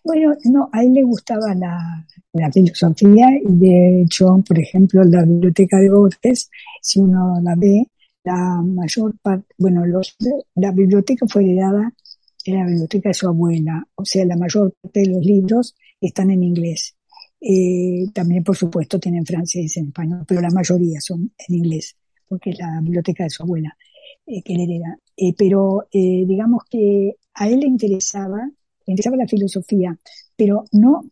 Bueno, 0.05 0.35
no, 0.45 0.69
a 0.71 0.83
él 0.83 0.93
le 0.93 1.05
gustaba 1.05 1.55
la, 1.55 2.05
filosofía 2.53 3.29
y 3.43 3.57
de 3.57 4.03
hecho, 4.03 4.45
por 4.47 4.59
ejemplo, 4.59 5.03
la 5.05 5.25
biblioteca 5.25 5.79
de 5.79 5.89
Borges, 5.89 6.51
si 6.83 7.01
uno 7.01 7.41
la 7.43 7.55
ve, 7.57 7.87
la 8.25 8.61
mayor 8.63 9.15
parte, 9.23 9.55
bueno, 9.57 9.87
los, 9.87 10.15
la 10.57 10.73
biblioteca 10.73 11.25
fue 11.27 11.45
heredada 11.45 11.91
de 12.45 12.53
la 12.53 12.67
biblioteca 12.67 13.09
de 13.09 13.15
su 13.15 13.27
abuela, 13.27 13.87
o 13.95 14.05
sea, 14.05 14.27
la 14.27 14.37
mayor 14.37 14.75
parte 14.83 15.01
de 15.01 15.15
los 15.15 15.25
libros 15.25 15.75
están 15.99 16.31
en 16.31 16.43
inglés. 16.43 16.95
Eh, 17.41 18.05
también, 18.13 18.45
por 18.45 18.57
supuesto, 18.57 18.99
tienen 18.99 19.25
francés, 19.25 19.77
en 19.79 19.87
español, 19.87 20.25
pero 20.27 20.43
la 20.43 20.51
mayoría 20.51 21.01
son 21.01 21.33
en 21.49 21.55
inglés, 21.55 21.97
porque 22.29 22.51
es 22.51 22.59
la 22.59 22.81
biblioteca 22.81 23.25
de 23.25 23.31
su 23.31 23.43
abuela 23.43 23.77
eh, 24.27 24.43
que 24.43 24.55
le 24.55 24.65
hereda. 24.65 24.99
Eh, 25.17 25.35
pero 25.37 25.85
digamos 25.93 26.63
que 26.71 27.17
a 27.35 27.49
él 27.49 27.61
le 27.61 27.67
interesaba, 27.67 28.39
le 28.87 28.93
interesaba 28.93 29.17
la 29.17 29.27
filosofía, 29.27 29.99
pero 30.37 30.65
no 30.73 31.11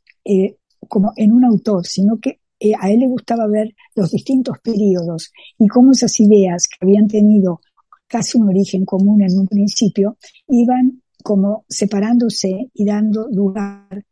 como 0.88 1.12
en 1.16 1.32
un 1.32 1.44
autor, 1.44 1.86
sino 1.86 2.18
que 2.18 2.40
a 2.80 2.90
él 2.90 3.00
le 3.00 3.08
gustaba 3.08 3.46
ver 3.46 3.74
los 3.94 4.10
distintos 4.10 4.58
periodos 4.60 5.32
y 5.58 5.66
cómo 5.68 5.92
esas 5.92 6.18
ideas 6.20 6.68
que 6.68 6.84
habían 6.84 7.06
tenido 7.08 7.60
casi 8.06 8.38
un 8.38 8.48
origen 8.48 8.84
común 8.84 9.22
en 9.22 9.38
un 9.38 9.46
principio 9.46 10.16
iban 10.48 11.02
como 11.22 11.64
separándose 11.68 12.70
y 12.72 12.84
dando 12.84 13.28
lugar 13.28 14.04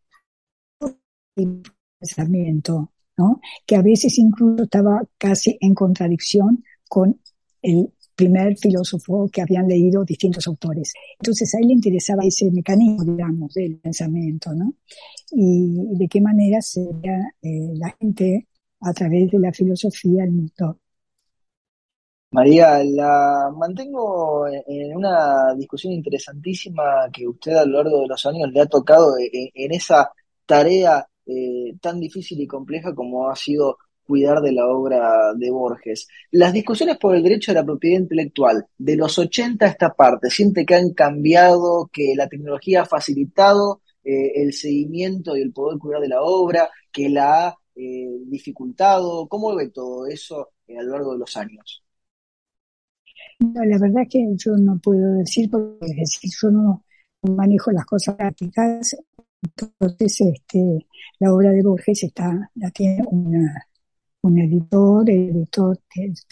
pensamiento, 2.01 2.93
¿no? 3.17 3.41
que 3.67 3.77
a 3.77 3.83
veces 3.83 4.19
incluso 4.19 4.65
estaba 4.65 5.03
casi 5.19 5.57
en 5.61 5.75
contradicción 5.75 6.65
con 6.95 7.21
el 7.61 7.93
primer 8.15 8.57
filósofo 8.57 9.29
que 9.33 9.43
habían 9.43 9.67
leído 9.67 10.05
distintos 10.05 10.47
autores. 10.47 10.93
Entonces 11.19 11.53
a 11.53 11.59
él 11.59 11.67
le 11.67 11.73
interesaba 11.73 12.23
ese 12.25 12.49
mecanismo, 12.53 13.03
digamos, 13.03 13.53
del 13.53 13.81
pensamiento, 13.81 14.55
¿no? 14.55 14.75
Y 15.33 15.97
de 15.99 16.07
qué 16.07 16.21
manera 16.21 16.63
sería 16.63 17.19
eh, 17.43 17.73
la 17.75 17.91
gente 17.99 18.47
a 18.81 18.93
través 18.93 19.29
de 19.29 19.41
la 19.41 19.53
filosofía 19.53 20.23
el 20.23 20.31
mundo. 20.31 20.79
María, 22.31 22.85
la 22.85 23.51
mantengo 23.57 24.47
en 24.47 24.97
una 24.97 25.53
discusión 25.57 25.95
interesantísima 25.95 27.09
que 27.13 27.27
usted 27.27 27.55
a 27.57 27.65
lo 27.65 27.83
largo 27.83 28.03
de 28.03 28.09
los 28.09 28.25
años 28.27 28.53
le 28.53 28.61
ha 28.61 28.67
tocado 28.67 29.15
en 29.19 29.73
esa 29.73 30.13
tarea 30.47 31.05
eh, 31.27 31.75
tan 31.81 31.99
difícil 31.99 32.41
y 32.41 32.47
compleja 32.47 32.95
como 32.95 33.29
ha 33.29 33.35
sido 33.35 33.79
cuidar 34.07 34.41
de 34.41 34.53
la 34.53 34.67
obra 34.67 35.35
de 35.35 35.51
Borges. 35.51 36.09
Las 36.31 36.53
discusiones 36.53 36.99
por 36.99 37.15
el 37.15 37.23
derecho 37.23 37.51
a 37.51 37.55
la 37.55 37.65
propiedad 37.65 38.01
intelectual, 38.01 38.67
de 38.79 38.97
los 38.97 39.19
80 39.19 39.65
a 39.65 39.69
esta 39.69 39.95
parte, 39.95 40.31
¿siente 40.31 40.65
que 40.65 40.75
han 40.75 40.91
cambiado, 40.93 41.91
que 41.93 42.15
la 42.17 42.29
tecnología 42.29 42.83
ha 42.83 42.87
facilitado 42.87 43.81
eh, 44.05 44.43
el 44.43 44.53
seguimiento 44.53 45.37
y 45.37 45.43
el 45.43 45.53
poder 45.53 45.79
cuidar 45.79 46.01
de 46.01 46.09
la 46.09 46.23
obra, 46.23 46.69
que 46.93 47.09
la 47.09 47.49
ha 47.49 47.59
eh, 47.75 48.19
dificultado? 48.27 49.27
¿Cómo 49.29 49.55
ve 49.55 49.71
todo 49.71 50.07
eso 50.07 50.51
a 50.69 50.83
lo 50.83 50.93
largo 50.93 51.13
de 51.13 51.19
los 51.19 51.37
años? 51.37 51.81
la 53.41 53.79
verdad 53.79 54.03
es 54.03 54.09
que 54.09 54.25
yo 54.37 54.57
no 54.57 54.79
puedo 54.79 55.19
decir, 55.19 55.51
porque 55.51 55.87
decir, 55.95 56.31
yo 56.41 56.51
no 56.51 56.85
manejo 57.23 57.73
las 57.73 57.85
cosas 57.85 58.15
prácticas, 58.15 58.97
entonces, 59.45 60.21
este, 60.21 60.87
la 61.19 61.33
obra 61.33 61.51
de 61.51 61.63
Borges 61.63 62.05
está, 62.05 62.51
la 62.55 62.71
tiene 62.71 63.03
un 64.25 64.39
editor, 64.39 65.09
el 65.11 65.31
editor 65.31 65.79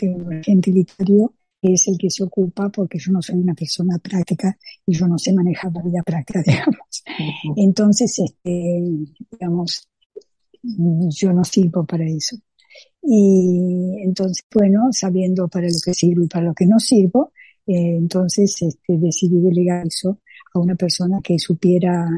un 0.03 0.33
agente 0.35 0.71
literario, 0.71 1.35
que 1.61 1.75
es 1.75 1.89
el 1.89 1.99
que 1.99 2.11
se 2.11 2.25
ocupa, 2.25 2.71
porque 2.71 2.99
yo 2.99 3.13
no 3.13 3.21
soy 3.21 3.37
una 3.37 3.55
persona 3.55 3.99
práctica 3.99 4.57
y 4.87 4.95
yo 4.95 5.07
no 5.07 5.19
sé 5.19 5.33
manejar 5.33 5.73
la 5.73 5.83
vida 5.83 6.03
práctica, 6.03 6.43
digamos. 6.47 7.05
Entonces, 7.57 8.19
este, 8.19 8.83
digamos, 9.31 9.89
yo 10.63 11.33
no 11.33 11.45
sirvo 11.45 11.85
para 11.85 12.05
eso. 12.07 12.37
Y 13.03 14.01
entonces, 14.03 14.45
bueno, 14.55 14.89
sabiendo 14.93 15.49
para 15.49 15.67
lo 15.67 15.77
que 15.85 15.93
sirvo 15.93 16.25
y 16.25 16.29
para 16.29 16.47
lo 16.47 16.55
que 16.55 16.67
no 16.67 16.79
sirvo, 16.79 17.33
eh, 17.67 17.97
entonces 17.97 18.57
este, 18.63 18.97
decidí 18.97 19.39
delegar 19.41 19.87
eso 19.87 20.19
a 20.55 20.59
una 20.59 20.77
persona 20.77 21.21
que 21.23 21.39
supiera 21.39 22.09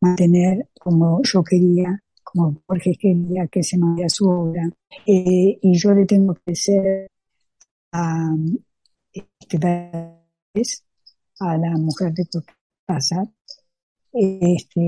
mantener 0.00 0.68
como 0.78 1.22
yo 1.22 1.42
quería, 1.42 2.03
como 2.34 2.62
Jorge 2.66 2.96
quería 2.98 3.46
que 3.46 3.62
se 3.62 3.78
mantuviera 3.78 4.08
su 4.08 4.28
obra. 4.28 4.68
Eh, 5.06 5.58
y 5.62 5.78
yo 5.78 5.94
le 5.94 6.04
tengo 6.04 6.34
que 6.44 6.54
ser 6.54 7.08
a, 7.92 8.34
este, 9.12 9.58
a 11.40 11.56
la 11.56 11.70
mujer 11.78 12.12
de 12.12 12.24
casa 12.86 13.24
este, 14.14 14.80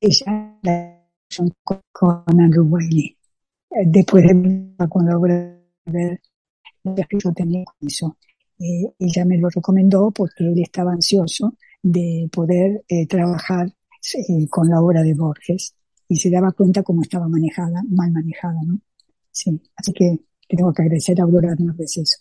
ella 0.00 0.58
la 0.62 1.02
con, 1.64 1.80
con 1.92 2.40
Andrew 2.40 2.66
Wiley. 2.68 3.16
Después 3.86 4.24
de 4.26 4.88
cuando 4.88 5.18
obra 5.18 5.58
ver 5.86 6.20
yo 6.84 7.32
tenía 7.32 7.64
eso. 7.80 8.16
eh, 8.58 8.92
ella 8.98 9.24
me 9.24 9.38
lo 9.38 9.48
recomendó 9.48 10.10
porque 10.10 10.44
él 10.44 10.60
estaba 10.60 10.92
ansioso 10.92 11.54
de 11.82 12.28
poder 12.32 12.84
eh, 12.88 13.06
trabajar 13.06 13.66
eh, 14.14 14.48
con 14.48 14.68
la 14.68 14.80
obra 14.80 15.02
de 15.02 15.14
Borges 15.14 15.74
y 16.12 16.16
se 16.16 16.30
daba 16.30 16.52
cuenta 16.52 16.82
cómo 16.82 17.00
estaba 17.00 17.26
manejada, 17.26 17.82
mal 17.88 18.12
manejada, 18.12 18.60
¿no? 18.66 18.78
Sí, 19.30 19.58
así 19.74 19.94
que 19.94 20.18
tengo 20.46 20.70
que 20.70 20.82
agradecer 20.82 21.18
a 21.18 21.24
Aurora 21.24 21.54
vez 21.58 21.96
eso. 21.96 22.18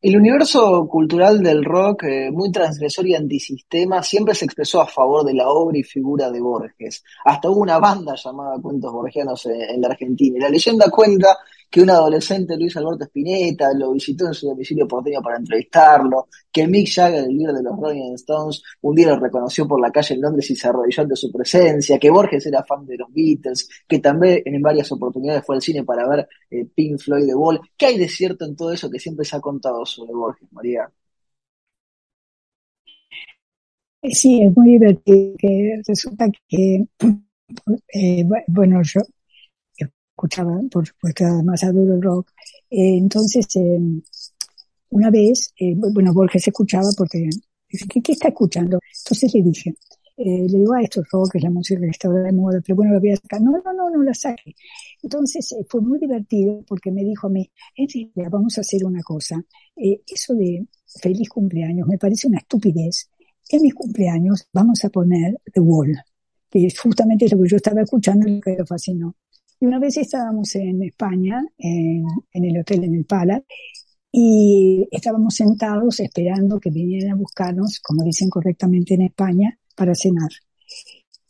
El 0.00 0.16
universo 0.16 0.88
cultural 0.88 1.42
del 1.42 1.62
rock, 1.64 2.04
eh, 2.04 2.30
muy 2.30 2.50
transgresor 2.50 3.06
y 3.08 3.14
antisistema, 3.14 4.02
siempre 4.02 4.34
se 4.34 4.46
expresó 4.46 4.80
a 4.80 4.86
favor 4.86 5.24
de 5.26 5.34
la 5.34 5.50
obra 5.50 5.76
y 5.76 5.82
figura 5.82 6.30
de 6.30 6.40
Borges. 6.40 7.04
Hasta 7.26 7.50
hubo 7.50 7.60
una 7.60 7.78
banda 7.78 8.14
llamada 8.14 8.58
Cuentos 8.62 8.90
Borgianos 8.90 9.44
en 9.46 9.80
la 9.80 9.88
Argentina. 9.88 10.38
Y 10.38 10.40
la 10.40 10.48
leyenda 10.48 10.88
cuenta 10.90 11.36
que 11.70 11.80
un 11.80 11.90
adolescente, 11.90 12.56
Luis 12.56 12.76
Alberto 12.76 13.04
Spinetta, 13.04 13.72
lo 13.74 13.92
visitó 13.92 14.26
en 14.26 14.34
su 14.34 14.48
domicilio 14.48 14.86
porteño 14.86 15.20
para 15.22 15.38
entrevistarlo, 15.38 16.28
que 16.50 16.66
Mick 16.66 16.88
Jagger, 16.88 17.24
el 17.24 17.36
líder 17.36 17.54
de 17.54 17.62
los 17.62 17.76
Rolling 17.78 18.14
Stones, 18.14 18.62
un 18.82 18.94
día 18.94 19.08
lo 19.08 19.18
reconoció 19.18 19.66
por 19.66 19.80
la 19.80 19.90
calle 19.90 20.14
en 20.14 20.22
Londres 20.22 20.50
y 20.50 20.56
se 20.56 20.68
arrodilló 20.68 21.02
ante 21.02 21.16
su 21.16 21.30
presencia, 21.30 21.98
que 21.98 22.10
Borges 22.10 22.46
era 22.46 22.64
fan 22.64 22.86
de 22.86 22.96
los 22.96 23.12
Beatles, 23.12 23.68
que 23.86 23.98
también 23.98 24.42
en 24.44 24.62
varias 24.62 24.90
oportunidades 24.92 25.44
fue 25.44 25.56
al 25.56 25.62
cine 25.62 25.84
para 25.84 26.08
ver 26.08 26.28
eh, 26.50 26.66
Pink 26.74 26.98
Floyd 26.98 27.26
de 27.26 27.34
Wall. 27.34 27.60
¿Qué 27.76 27.86
hay 27.86 27.98
de 27.98 28.08
cierto 28.08 28.44
en 28.44 28.56
todo 28.56 28.72
eso 28.72 28.90
que 28.90 28.98
siempre 28.98 29.24
se 29.24 29.36
ha 29.36 29.40
contado 29.40 29.84
sobre 29.84 30.12
Borges, 30.12 30.48
María? 30.52 30.90
Sí, 34.02 34.42
es 34.42 34.56
muy 34.56 34.72
divertido. 34.72 35.34
Que 35.38 35.80
resulta 35.86 36.26
que, 36.48 36.84
eh, 37.92 38.24
bueno, 38.48 38.82
yo 38.82 39.00
escuchaba, 40.16 40.58
por 40.70 40.86
supuesto, 40.86 41.24
además 41.26 41.62
adoro 41.62 42.00
rock. 42.00 42.30
Eh, 42.70 42.96
entonces, 42.96 43.46
eh, 43.56 43.78
una 44.90 45.10
vez, 45.10 45.52
eh, 45.60 45.74
bueno, 45.76 46.14
Borges 46.14 46.48
escuchaba 46.48 46.88
porque 46.96 47.28
dice, 47.68 47.86
¿qué, 48.02 48.12
está 48.12 48.28
escuchando? 48.28 48.78
Entonces 49.04 49.34
le 49.34 49.42
dije, 49.42 49.74
le 50.16 50.46
digo, 50.46 50.72
ah, 50.72 50.80
esto 50.82 51.02
es 51.02 51.08
rock, 51.10 51.34
es 51.34 51.42
la 51.42 51.50
música 51.50 51.78
que 51.78 51.88
está 51.88 52.08
de 52.08 52.32
moda, 52.32 52.62
pero 52.64 52.76
bueno, 52.76 52.94
lo 52.94 53.00
voy 53.00 53.10
a 53.10 53.16
sacar. 53.16 53.42
No, 53.42 53.50
no, 53.52 53.72
no, 53.74 53.90
no 53.90 54.02
la 54.02 54.14
saque. 54.14 54.54
Entonces 55.02 55.54
fue 55.68 55.82
muy 55.82 55.98
divertido 55.98 56.64
porque 56.66 56.90
me 56.90 57.04
dijo 57.04 57.26
a 57.26 57.30
mí, 57.30 57.50
en 57.76 57.86
realidad 57.86 58.30
vamos 58.30 58.56
a 58.56 58.62
hacer 58.62 58.84
una 58.86 59.02
cosa. 59.02 59.44
eso 59.76 60.34
de 60.34 60.66
feliz 60.86 61.28
cumpleaños 61.28 61.86
me 61.86 61.98
parece 61.98 62.28
una 62.28 62.38
estupidez. 62.38 63.10
En 63.50 63.60
mis 63.60 63.74
cumpleaños 63.74 64.48
vamos 64.52 64.82
a 64.84 64.88
poner 64.88 65.38
The 65.52 65.60
Wall, 65.60 65.94
que 66.50 66.66
es 66.66 66.80
justamente 66.80 67.28
lo 67.28 67.42
que 67.42 67.48
yo 67.50 67.56
estaba 67.56 67.82
escuchando 67.82 68.26
y 68.26 68.40
que 68.40 68.56
me 68.56 68.64
fascinó. 68.64 69.14
Y 69.58 69.66
una 69.66 69.78
vez 69.78 69.96
estábamos 69.96 70.54
en 70.56 70.82
España, 70.82 71.42
en, 71.58 72.04
el 72.32 72.60
hotel 72.60 72.84
en 72.84 72.94
el 72.94 73.04
Pala, 73.04 73.42
y 74.12 74.86
estábamos 74.90 75.34
sentados 75.34 76.00
esperando 76.00 76.60
que 76.60 76.70
vinieran 76.70 77.12
a 77.12 77.16
buscarnos, 77.16 77.80
como 77.80 78.04
dicen 78.04 78.30
correctamente 78.30 78.94
en 78.94 79.02
España, 79.02 79.58
para 79.74 79.94
cenar. 79.94 80.30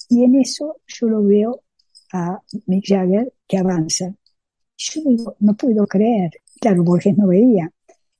Y 0.09 0.25
en 0.25 0.37
eso 0.37 0.76
yo 0.87 1.09
lo 1.09 1.23
veo 1.23 1.62
a 2.12 2.40
Mick 2.66 2.87
Jagger 2.87 3.33
que 3.47 3.59
avanza. 3.59 4.14
Yo 4.76 5.00
digo, 5.04 5.37
no 5.40 5.54
puedo 5.56 5.87
creer. 5.87 6.30
Claro, 6.61 6.85
Borges 6.85 7.16
no 7.16 7.28
veía. 7.28 7.71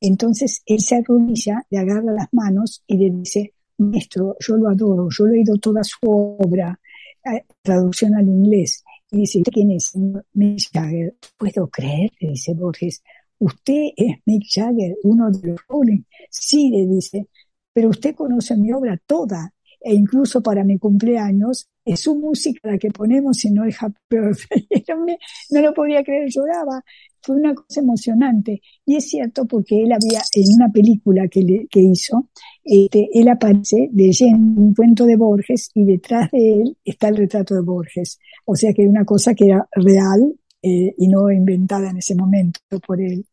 Entonces 0.01 0.63
él 0.67 0.81
se 0.81 0.97
arrodilla, 0.97 1.65
le 1.71 1.79
agarra 1.79 2.13
las 2.13 2.29
manos 2.33 2.83
y 2.87 2.97
le 2.97 3.11
dice, 3.11 3.55
maestro, 3.79 4.37
yo 4.41 4.57
lo 4.57 4.69
adoro, 4.69 5.09
yo 5.11 5.27
he 5.27 5.33
leído 5.33 5.57
toda 5.59 5.83
su 5.85 5.99
obra, 6.03 6.79
eh, 7.25 7.45
traducción 7.63 8.15
al 8.15 8.27
inglés. 8.27 8.85
Y 9.11 9.19
dice, 9.19 9.43
¿quién 9.43 9.71
es 9.71 9.93
Mick 10.33 10.71
Jagger? 10.73 11.17
¿Puedo 11.37 11.69
creer? 11.69 12.11
Le 12.21 12.31
dice 12.31 12.55
Borges. 12.55 13.03
¿Usted 13.39 13.91
es 13.97 14.17
Mick 14.25 14.45
Jagger, 14.53 14.97
uno 15.05 15.31
de 15.31 15.49
los 15.49 15.61
Rolling? 15.69 16.03
Sí, 16.31 16.71
le 16.71 16.87
dice, 16.87 17.29
pero 17.73 17.91
usted 17.91 18.15
conoce 18.15 18.57
mi 18.57 18.73
obra 18.73 18.97
toda 19.07 19.53
e 19.87 19.95
incluso 19.95 20.43
para 20.43 20.65
mi 20.65 20.79
cumpleaños 20.79 21.69
es 21.85 22.01
su 22.01 22.17
música 22.17 22.73
la 22.73 22.79
que 22.79 22.91
ponemos 22.91 23.45
y 23.45 23.51
no 23.51 23.65
es 23.65 23.81
Happy 23.81 23.97
Birthday. 24.11 24.67
no 25.51 25.61
lo 25.61 25.73
podía 25.73 26.03
creer, 26.03 26.29
lloraba 26.29 26.83
fue 27.27 27.37
una 27.37 27.55
cosa 27.55 27.81
emocionante. 27.81 28.63
Y 28.85 28.97
es 28.97 29.09
cierto 29.09 29.47
porque 29.47 29.83
él 29.83 29.93
había, 29.93 30.23
en 30.33 30.45
una 30.55 30.71
película 30.71 31.27
que, 31.29 31.67
que 31.69 31.81
hizo, 31.81 32.29
este, 32.63 33.09
él 33.13 33.29
aparece 33.29 33.91
leyendo 33.93 34.61
un 34.61 34.75
cuento 34.75 35.05
de 35.05 35.17
Borges 35.17 35.71
y 35.75 35.85
detrás 35.85 36.31
de 36.31 36.63
él 36.63 36.77
está 36.85 37.09
el 37.09 37.17
retrato 37.17 37.55
de 37.55 37.63
Borges. 37.63 38.19
O 38.45 38.55
sea 38.55 38.73
que 38.73 38.87
una 38.87 39.05
cosa 39.05 39.35
que 39.35 39.47
era 39.47 39.69
real 39.73 40.35
eh, 40.63 40.95
y 40.97 41.09
no 41.09 41.31
inventada 41.31 41.91
en 41.91 41.99
ese 41.99 42.15
momento 42.15 42.61
por 42.87 43.01
él. 43.01 43.27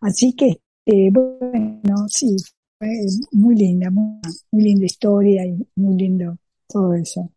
Así 0.00 0.34
que, 0.34 0.60
eh, 0.86 1.10
bueno, 1.12 2.08
sí, 2.08 2.34
muy 3.32 3.54
linda, 3.56 3.90
muy, 3.90 4.20
muy 4.50 4.62
linda 4.62 4.86
historia 4.86 5.44
y 5.44 5.66
muy 5.76 5.96
lindo 5.96 6.36
todo 6.68 6.94
eso. 6.94 7.30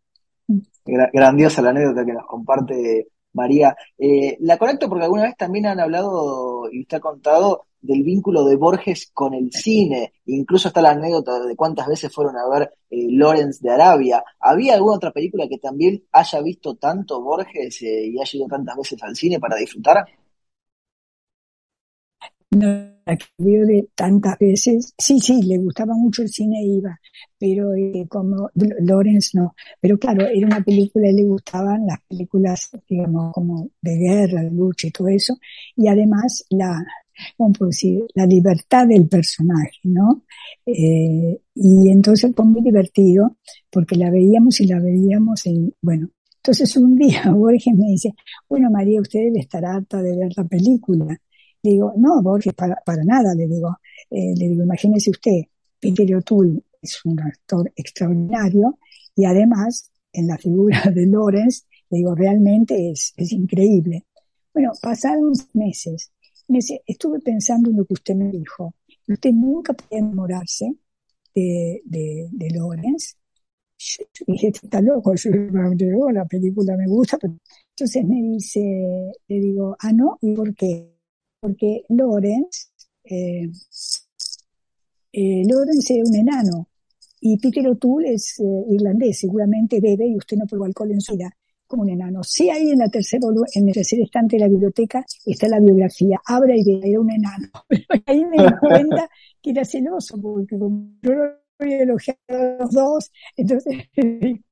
Grandiosa 0.84 1.62
la 1.62 1.70
anécdota 1.70 2.04
que 2.04 2.12
nos 2.12 2.26
comparte 2.26 3.08
María. 3.34 3.74
Eh, 3.98 4.36
la 4.40 4.58
conecto 4.58 4.88
porque 4.88 5.04
alguna 5.04 5.24
vez 5.24 5.36
también 5.36 5.66
han 5.66 5.80
hablado 5.80 6.70
y 6.70 6.82
usted 6.82 6.98
ha 6.98 7.00
contado 7.00 7.66
del 7.80 8.02
vínculo 8.02 8.44
de 8.44 8.56
Borges 8.56 9.10
con 9.12 9.34
el 9.34 9.50
cine. 9.52 10.12
Incluso 10.26 10.68
está 10.68 10.82
la 10.82 10.90
anécdota 10.90 11.40
de 11.44 11.56
cuántas 11.56 11.88
veces 11.88 12.12
fueron 12.12 12.36
a 12.36 12.48
ver 12.48 12.72
eh, 12.90 13.06
Lawrence 13.10 13.60
de 13.62 13.70
Arabia. 13.70 14.22
¿Había 14.38 14.74
alguna 14.74 14.96
otra 14.96 15.12
película 15.12 15.48
que 15.48 15.58
también 15.58 16.04
haya 16.12 16.40
visto 16.40 16.76
tanto 16.76 17.20
Borges 17.20 17.82
eh, 17.82 18.06
y 18.06 18.20
haya 18.20 18.38
ido 18.38 18.46
tantas 18.46 18.76
veces 18.76 19.02
al 19.02 19.16
cine 19.16 19.40
para 19.40 19.56
disfrutar? 19.56 20.04
No, 22.54 22.66
la 23.06 23.16
que 23.16 23.24
vio 23.38 23.66
de 23.66 23.88
tantas 23.94 24.38
veces, 24.38 24.92
sí, 24.98 25.18
sí, 25.20 25.42
le 25.42 25.56
gustaba 25.58 25.94
mucho 25.94 26.22
el 26.22 26.28
cine, 26.28 26.62
iba, 26.62 26.98
pero 27.38 27.74
eh, 27.74 28.06
como 28.08 28.50
Lorenz 28.54 29.34
no. 29.34 29.54
Pero 29.80 29.98
claro, 29.98 30.26
era 30.26 30.46
una 30.46 30.62
película, 30.62 31.10
le 31.10 31.24
gustaban 31.24 31.86
las 31.86 32.00
películas, 32.08 32.70
digamos, 32.88 33.32
como 33.32 33.70
de 33.80 33.96
guerra, 33.96 34.42
de 34.42 34.50
lucha 34.50 34.86
y 34.88 34.90
todo 34.90 35.08
eso, 35.08 35.38
y 35.76 35.88
además 35.88 36.44
la, 36.50 36.84
¿cómo 37.38 37.52
puedo 37.54 37.70
decir? 37.70 38.04
La 38.14 38.26
libertad 38.26 38.86
del 38.86 39.08
personaje, 39.08 39.78
¿no? 39.84 40.22
Eh, 40.66 41.40
y 41.54 41.88
entonces 41.90 42.32
fue 42.36 42.44
muy 42.44 42.60
divertido, 42.62 43.36
porque 43.70 43.96
la 43.96 44.10
veíamos 44.10 44.60
y 44.60 44.66
la 44.66 44.78
veíamos, 44.78 45.46
y 45.46 45.74
bueno, 45.80 46.10
entonces 46.36 46.76
un 46.76 46.96
día 46.96 47.22
Borges 47.32 47.74
me 47.74 47.86
dice, 47.88 48.12
bueno 48.48 48.70
María, 48.70 49.00
usted 49.00 49.20
debe 49.20 49.40
estar 49.40 49.64
harta 49.64 50.02
de 50.02 50.16
ver 50.16 50.32
la 50.36 50.44
película. 50.44 51.18
Digo, 51.62 51.92
no, 51.96 52.22
Borges, 52.22 52.54
para, 52.54 52.76
para 52.84 53.04
nada, 53.04 53.34
le 53.34 53.46
digo. 53.46 53.76
Eh, 54.10 54.34
le 54.36 54.48
digo, 54.48 54.64
imagínese 54.64 55.10
usted, 55.10 55.42
Peter 55.78 56.16
O'Toole 56.16 56.62
es 56.80 57.04
un 57.04 57.20
actor 57.20 57.72
extraordinario 57.76 58.78
y 59.14 59.24
además 59.24 59.90
en 60.12 60.26
la 60.26 60.38
figura 60.38 60.82
de 60.94 61.06
Lawrence, 61.06 61.64
le 61.90 61.98
digo, 61.98 62.14
realmente 62.14 62.90
es, 62.90 63.12
es 63.16 63.32
increíble. 63.32 64.06
Bueno, 64.52 64.72
pasaron 64.80 65.32
meses. 65.54 66.10
Me 66.48 66.58
estuve 66.86 67.20
pensando 67.20 67.70
en 67.70 67.76
lo 67.76 67.84
que 67.84 67.94
usted 67.94 68.14
me 68.14 68.30
dijo. 68.30 68.74
Usted 69.08 69.32
nunca 69.32 69.72
puede 69.72 70.00
enamorarse 70.00 70.74
de, 71.34 71.80
de, 71.84 72.50
Lawrence. 72.50 73.14
Yo, 73.78 74.04
dije, 74.26 74.48
está 74.48 74.80
loco, 74.80 75.14
yo, 75.14 75.30
la 76.10 76.24
película 76.26 76.76
me 76.76 76.86
gusta, 76.86 77.18
pero 77.18 77.34
entonces 77.70 78.04
me 78.04 78.22
dice, 78.22 78.60
le 79.28 79.40
digo, 79.40 79.76
ah, 79.80 79.92
no, 79.92 80.18
¿y 80.20 80.34
por 80.34 80.54
qué? 80.54 80.91
Porque 81.42 81.84
Lawrence, 81.88 82.68
eh, 83.02 83.50
eh, 85.12 85.42
Lawrence 85.44 85.92
era 85.92 86.04
un 86.06 86.14
enano 86.14 86.68
y 87.20 87.36
Peter 87.38 87.66
O'Toole 87.66 88.14
es 88.14 88.38
eh, 88.38 88.64
irlandés, 88.70 89.18
seguramente 89.18 89.80
bebe 89.80 90.06
y 90.06 90.16
usted 90.16 90.36
no 90.36 90.46
probó 90.46 90.66
alcohol 90.66 90.92
en 90.92 91.00
su 91.00 91.14
vida 91.14 91.36
como 91.66 91.82
un 91.82 91.90
enano. 91.90 92.22
Sí, 92.22 92.48
ahí 92.48 92.70
en 92.70 92.78
la 92.78 92.88
tercera, 92.88 93.26
en 93.54 93.66
el 93.66 93.74
tercer 93.74 94.00
estante 94.00 94.36
de 94.36 94.40
la 94.40 94.48
biblioteca 94.48 95.04
está 95.26 95.48
la 95.48 95.58
biografía. 95.58 96.20
Abra 96.26 96.54
y 96.54 96.62
ve, 96.62 96.80
era 96.84 97.00
un 97.00 97.10
enano. 97.10 97.48
Ahí 98.06 98.24
me 98.26 98.44
di 98.44 98.52
cuenta 98.60 99.08
que 99.40 99.50
era 99.50 99.64
celoso, 99.64 100.20
porque 100.20 100.58
como 100.58 100.92
yo 101.02 101.14
lo 101.14 101.24
había 101.58 101.82
elogiado 101.82 102.18
a 102.28 102.56
los 102.60 102.70
dos, 102.70 103.10
entonces 103.36 103.88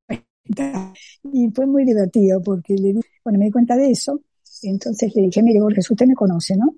y 1.33 1.51
fue 1.55 1.67
muy 1.67 1.85
divertido 1.85 2.43
porque 2.43 2.75
bueno, 3.23 3.39
me 3.39 3.45
di 3.45 3.51
cuenta 3.53 3.77
de 3.77 3.91
eso 3.91 4.21
entonces 4.69 5.15
le 5.15 5.23
dije, 5.23 5.43
mire, 5.43 5.61
Borges, 5.61 5.91
usted 5.91 6.07
me 6.07 6.15
conoce, 6.15 6.57
¿no? 6.57 6.77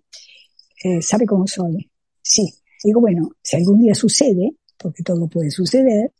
Eh, 0.84 1.00
¿Sabe 1.02 1.26
cómo 1.26 1.46
soy? 1.46 1.90
Sí. 2.20 2.52
Digo, 2.84 3.00
bueno, 3.00 3.30
si 3.42 3.56
algún 3.56 3.80
día 3.80 3.94
sucede, 3.94 4.56
porque 4.76 5.02
todo 5.02 5.28
puede 5.28 5.50
suceder, 5.50 6.12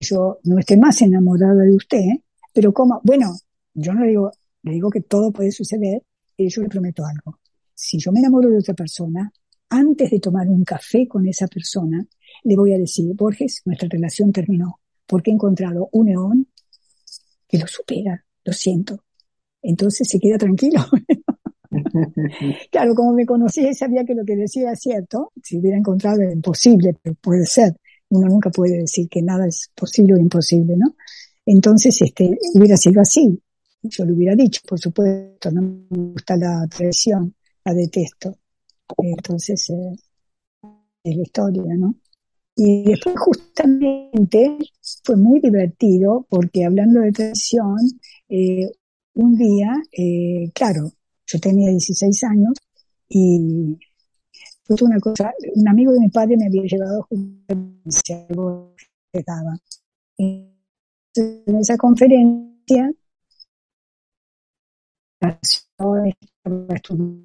yo 0.00 0.38
no 0.44 0.58
esté 0.58 0.76
más 0.76 1.02
enamorada 1.02 1.62
de 1.64 1.74
usted, 1.74 2.06
pero 2.52 2.72
como, 2.72 3.00
bueno, 3.02 3.36
yo 3.74 3.92
no 3.92 4.02
le 4.04 4.10
digo, 4.10 4.32
le 4.62 4.72
digo 4.72 4.90
que 4.90 5.00
todo 5.00 5.32
puede 5.32 5.50
suceder, 5.50 6.02
y 6.36 6.48
yo 6.48 6.62
le 6.62 6.68
prometo 6.68 7.04
algo. 7.04 7.40
Si 7.74 7.98
yo 7.98 8.12
me 8.12 8.20
enamoro 8.20 8.48
de 8.48 8.58
otra 8.58 8.74
persona, 8.74 9.32
antes 9.70 10.10
de 10.10 10.20
tomar 10.20 10.48
un 10.48 10.64
café 10.64 11.08
con 11.08 11.26
esa 11.26 11.46
persona, 11.46 12.06
le 12.44 12.56
voy 12.56 12.72
a 12.72 12.78
decir, 12.78 13.12
Borges, 13.14 13.62
nuestra 13.64 13.88
relación 13.88 14.32
terminó, 14.32 14.80
porque 15.06 15.30
he 15.30 15.34
encontrado 15.34 15.88
un 15.92 16.06
neón 16.06 16.48
que 17.48 17.58
lo 17.58 17.66
supera, 17.66 18.24
lo 18.44 18.52
siento, 18.52 19.04
entonces 19.68 20.08
se 20.08 20.18
queda 20.18 20.38
tranquilo. 20.38 20.80
claro, 22.70 22.94
como 22.94 23.12
me 23.12 23.26
conocía 23.26 23.70
y 23.70 23.74
sabía 23.74 24.04
que 24.04 24.14
lo 24.14 24.24
que 24.24 24.36
decía 24.36 24.62
era 24.62 24.76
cierto, 24.76 25.32
si 25.42 25.58
hubiera 25.58 25.76
encontrado 25.76 26.22
era 26.22 26.32
imposible, 26.32 26.96
pero 27.02 27.16
puede 27.20 27.46
ser. 27.46 27.76
Uno 28.08 28.28
nunca 28.28 28.50
puede 28.50 28.78
decir 28.78 29.08
que 29.08 29.22
nada 29.22 29.46
es 29.46 29.70
posible 29.74 30.14
o 30.14 30.18
imposible, 30.18 30.76
¿no? 30.76 30.94
Entonces, 31.44 32.00
este, 32.02 32.38
hubiera 32.54 32.76
sido 32.76 33.00
así. 33.00 33.40
Yo 33.82 34.04
lo 34.04 34.14
hubiera 34.14 34.34
dicho, 34.34 34.60
por 34.66 34.78
supuesto, 34.78 35.50
no 35.50 35.62
me 35.62 36.12
gusta 36.12 36.36
la 36.36 36.66
traición, 36.68 37.34
la 37.64 37.74
detesto. 37.74 38.36
Entonces, 38.98 39.70
eh, 39.70 39.96
es 41.02 41.16
la 41.16 41.22
historia, 41.22 41.62
¿no? 41.76 41.96
Y 42.56 42.84
después 42.84 43.16
justamente 43.18 44.56
fue 45.04 45.16
muy 45.16 45.40
divertido 45.40 46.26
porque 46.28 46.64
hablando 46.64 47.00
de 47.00 47.12
traición, 47.12 47.76
eh, 48.28 48.70
un 49.16 49.34
día, 49.34 49.72
eh, 49.92 50.50
claro, 50.54 50.92
yo 51.26 51.40
tenía 51.40 51.70
16 51.70 52.24
años 52.24 52.52
y 53.08 53.78
fue 54.64 54.76
una 54.82 54.98
cosa, 55.00 55.32
un 55.54 55.68
amigo 55.68 55.92
de 55.92 56.00
mi 56.00 56.08
padre 56.10 56.36
me 56.36 56.46
había 56.46 56.62
llevado 56.64 57.06
a 57.10 57.54
algo 58.28 58.74
que 59.12 59.22
daba. 59.26 59.56
En 60.18 61.56
esa 61.58 61.76
conferencia, 61.78 62.90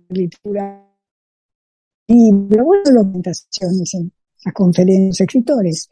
lectura, 0.10 0.88
libro, 2.08 2.66
bueno, 2.66 2.84
documentaciones 2.86 3.94
en 3.96 4.12
las 4.46 4.54
conferencias, 4.54 5.22
escritores. 5.22 5.90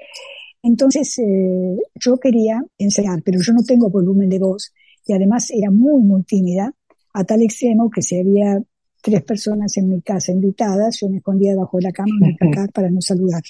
Entonces, 0.64 1.20
eh, 1.20 1.78
yo 1.96 2.18
quería 2.18 2.62
enseñar, 2.78 3.22
pero 3.24 3.40
yo 3.42 3.54
no 3.54 3.64
tengo 3.64 3.90
volumen 3.90 4.30
de 4.30 4.40
voz 4.40 4.72
y 5.10 5.14
además 5.14 5.50
era 5.50 5.72
muy, 5.72 6.04
muy 6.04 6.22
tímida, 6.22 6.72
a 7.14 7.24
tal 7.24 7.42
extremo 7.42 7.90
que 7.90 8.04
si 8.04 8.20
había 8.20 8.62
tres 9.02 9.24
personas 9.24 9.76
en 9.78 9.90
mi 9.90 10.02
casa 10.02 10.32
invitadas, 10.32 11.00
yo 11.02 11.10
me 11.10 11.18
escondía 11.18 11.54
debajo 11.54 11.78
de 11.78 11.84
la 11.84 11.92
cama 11.92 12.12
para 12.74 12.92
no 12.92 13.02
saludar. 13.02 13.42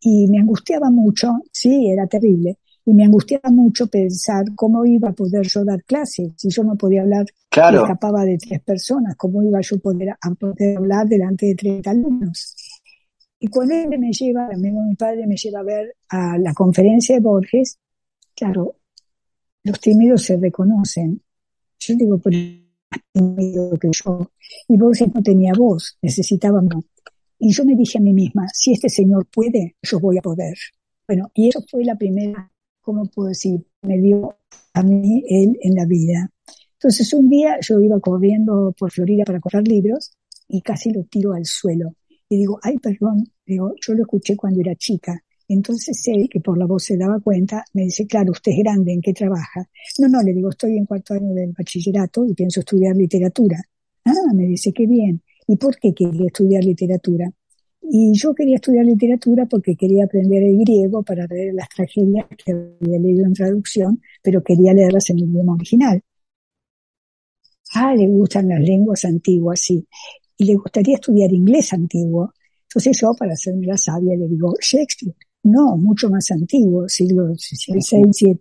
Y 0.00 0.28
me 0.28 0.38
angustiaba 0.38 0.88
mucho, 0.88 1.32
sí, 1.50 1.88
era 1.90 2.06
terrible, 2.06 2.58
y 2.84 2.94
me 2.94 3.04
angustiaba 3.04 3.50
mucho 3.50 3.88
pensar 3.88 4.44
cómo 4.54 4.86
iba 4.86 5.08
a 5.08 5.12
poder 5.12 5.44
yo 5.48 5.64
dar 5.64 5.82
clases, 5.82 6.32
si 6.36 6.48
yo 6.48 6.62
no 6.62 6.76
podía 6.76 7.02
hablar, 7.02 7.26
claro. 7.50 7.82
escapaba 7.82 8.24
de 8.24 8.38
tres 8.38 8.60
personas, 8.60 9.16
cómo 9.16 9.42
iba 9.42 9.60
yo 9.60 9.80
poder, 9.80 10.10
a 10.10 10.30
poder 10.38 10.76
hablar 10.76 11.08
delante 11.08 11.46
de 11.46 11.54
tres 11.56 11.86
alumnos. 11.88 12.54
Y 13.40 13.48
cuando 13.48 13.74
él 13.74 13.98
me 13.98 14.12
lleva, 14.12 14.48
mi 14.56 14.94
padre 14.94 15.26
me 15.26 15.34
lleva 15.34 15.58
a 15.58 15.64
ver 15.64 15.96
a 16.08 16.38
la 16.38 16.54
conferencia 16.54 17.16
de 17.16 17.20
Borges, 17.20 17.78
claro, 18.36 18.76
los 19.68 19.80
tímidos 19.80 20.22
se 20.22 20.36
reconocen. 20.36 21.22
Yo 21.78 21.94
digo, 21.94 22.18
por 22.18 22.32
más 22.32 23.00
tímido 23.12 23.78
que 23.78 23.90
yo. 23.92 24.30
Y 24.68 24.76
Borges 24.76 25.14
no 25.14 25.22
tenía 25.22 25.52
voz, 25.56 25.98
necesitaba 26.02 26.60
más. 26.62 26.84
Y 27.38 27.52
yo 27.52 27.64
me 27.64 27.76
dije 27.76 27.98
a 27.98 28.00
mí 28.00 28.12
misma, 28.12 28.46
si 28.52 28.72
este 28.72 28.88
señor 28.88 29.26
puede, 29.26 29.76
yo 29.82 30.00
voy 30.00 30.18
a 30.18 30.22
poder. 30.22 30.56
Bueno, 31.06 31.30
y 31.34 31.48
eso 31.48 31.62
fue 31.70 31.84
la 31.84 31.96
primera, 31.96 32.50
¿cómo 32.80 33.04
puedo 33.06 33.28
decir? 33.28 33.64
Me 33.82 33.98
dio 33.98 34.36
a 34.74 34.82
mí 34.82 35.22
él 35.28 35.56
en 35.62 35.74
la 35.74 35.84
vida. 35.84 36.30
Entonces 36.74 37.12
un 37.12 37.28
día 37.28 37.58
yo 37.60 37.80
iba 37.80 38.00
corriendo 38.00 38.74
por 38.78 38.90
Florida 38.90 39.24
para 39.24 39.40
comprar 39.40 39.66
libros 39.66 40.12
y 40.48 40.62
casi 40.62 40.92
lo 40.92 41.04
tiro 41.04 41.32
al 41.32 41.44
suelo. 41.44 41.94
Y 42.28 42.36
digo, 42.36 42.58
ay, 42.62 42.78
perdón, 42.78 43.24
digo, 43.46 43.74
yo 43.80 43.94
lo 43.94 44.02
escuché 44.02 44.36
cuando 44.36 44.60
era 44.60 44.74
chica. 44.74 45.22
Entonces 45.48 46.06
él, 46.08 46.28
que 46.30 46.40
por 46.40 46.58
la 46.58 46.66
voz 46.66 46.84
se 46.84 46.96
daba 46.98 47.18
cuenta, 47.20 47.64
me 47.72 47.84
dice, 47.84 48.06
claro, 48.06 48.32
usted 48.32 48.52
es 48.52 48.58
grande, 48.58 48.92
¿en 48.92 49.00
qué 49.00 49.14
trabaja? 49.14 49.68
No, 49.98 50.08
no, 50.08 50.22
le 50.22 50.34
digo, 50.34 50.50
estoy 50.50 50.76
en 50.76 50.84
cuarto 50.84 51.14
año 51.14 51.32
del 51.32 51.52
bachillerato 51.56 52.26
y 52.26 52.34
pienso 52.34 52.60
estudiar 52.60 52.94
literatura. 52.94 53.62
Ah, 54.04 54.34
me 54.34 54.44
dice, 54.46 54.72
qué 54.72 54.86
bien. 54.86 55.22
¿Y 55.46 55.56
por 55.56 55.78
qué 55.78 55.94
quería 55.94 56.26
estudiar 56.26 56.62
literatura? 56.64 57.30
Y 57.80 58.12
yo 58.12 58.34
quería 58.34 58.56
estudiar 58.56 58.84
literatura 58.84 59.46
porque 59.46 59.74
quería 59.74 60.04
aprender 60.04 60.42
el 60.42 60.58
griego 60.58 61.02
para 61.02 61.26
leer 61.26 61.54
las 61.54 61.68
tragedias 61.70 62.26
que 62.44 62.52
había 62.52 62.98
leído 62.98 63.24
en 63.24 63.32
traducción, 63.32 64.02
pero 64.22 64.42
quería 64.42 64.74
leerlas 64.74 65.08
en 65.10 65.18
el 65.18 65.24
idioma 65.30 65.54
original. 65.54 66.02
Ah, 67.74 67.94
le 67.94 68.06
gustan 68.06 68.48
las 68.48 68.60
lenguas 68.60 69.04
antiguas, 69.06 69.60
sí. 69.60 69.86
Y 70.36 70.44
le 70.44 70.54
gustaría 70.56 70.96
estudiar 70.96 71.32
inglés 71.32 71.72
antiguo. 71.72 72.34
Entonces 72.64 73.00
yo, 73.00 73.12
para 73.18 73.32
hacerme 73.32 73.66
la 73.66 73.78
sabia, 73.78 74.16
le 74.16 74.28
digo, 74.28 74.54
Shakespeare. 74.60 75.14
No, 75.44 75.76
mucho 75.76 76.10
más 76.10 76.30
antiguo, 76.30 76.88
siglo 76.88 77.34
XVI, 77.34 78.10
VII. 78.12 78.38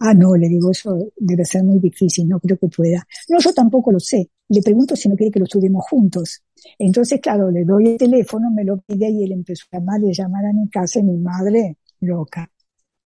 Ah, 0.00 0.12
no, 0.12 0.34
le 0.36 0.48
digo, 0.48 0.70
eso 0.70 1.10
debe 1.16 1.44
ser 1.44 1.64
muy 1.64 1.78
difícil, 1.78 2.28
no 2.28 2.38
creo 2.38 2.58
que 2.58 2.68
pueda. 2.68 3.06
No, 3.28 3.38
yo 3.38 3.52
tampoco 3.52 3.92
lo 3.92 4.00
sé. 4.00 4.28
Le 4.48 4.60
pregunto 4.60 4.94
si 4.94 5.08
no 5.08 5.16
quiere 5.16 5.30
que 5.30 5.38
lo 5.38 5.46
estudiemos 5.46 5.84
juntos. 5.88 6.42
Entonces, 6.78 7.20
claro, 7.20 7.50
le 7.50 7.64
doy 7.64 7.88
el 7.88 7.96
teléfono, 7.96 8.50
me 8.50 8.64
lo 8.64 8.78
pide 8.78 9.08
y 9.08 9.24
él 9.24 9.32
empezó 9.32 9.64
a 9.72 9.78
llamar 9.78 10.00
y 10.02 10.12
llamar 10.12 10.44
a 10.46 10.52
mi 10.52 10.68
casa 10.68 11.00
y 11.00 11.04
mi 11.04 11.16
madre, 11.16 11.78
loca. 12.00 12.50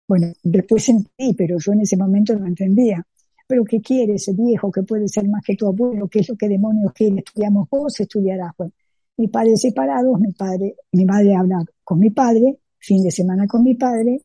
Bueno, 0.09 0.33
después 0.43 0.85
sentí, 0.85 1.35
pero 1.35 1.57
yo 1.59 1.73
en 1.73 1.83
ese 1.83 1.97
momento 1.97 2.37
no 2.37 2.47
entendía. 2.47 3.07
Pero 3.47 3.65
¿qué 3.65 3.81
quiere 3.81 4.15
ese 4.15 4.33
viejo 4.33 4.71
que 4.71 4.83
puede 4.83 5.09
ser 5.09 5.29
más 5.29 5.45
que 5.45 5.57
tu 5.57 5.67
abuelo? 5.67 6.09
¿Qué 6.09 6.21
es 6.21 6.29
lo 6.29 6.37
que 6.37 6.49
demonios 6.49 6.93
quiere? 6.93 7.19
¿Estudiamos 7.19 7.69
vos? 7.71 7.99
¿Estudiarás? 8.01 8.53
Bueno, 8.57 8.73
mi 9.17 9.29
padre 9.29 9.57
separados, 9.57 10.19
mi 10.21 10.33
padre, 10.33 10.77
mi 10.93 11.05
madre 11.05 11.35
habla 11.35 11.65
con 11.85 11.99
mi 11.99 12.11
padre, 12.11 12.60
fin 12.81 13.03
de 13.03 13.11
semana 13.11 13.47
con 13.47 13.63
mi 13.63 13.75
padre, 13.75 14.23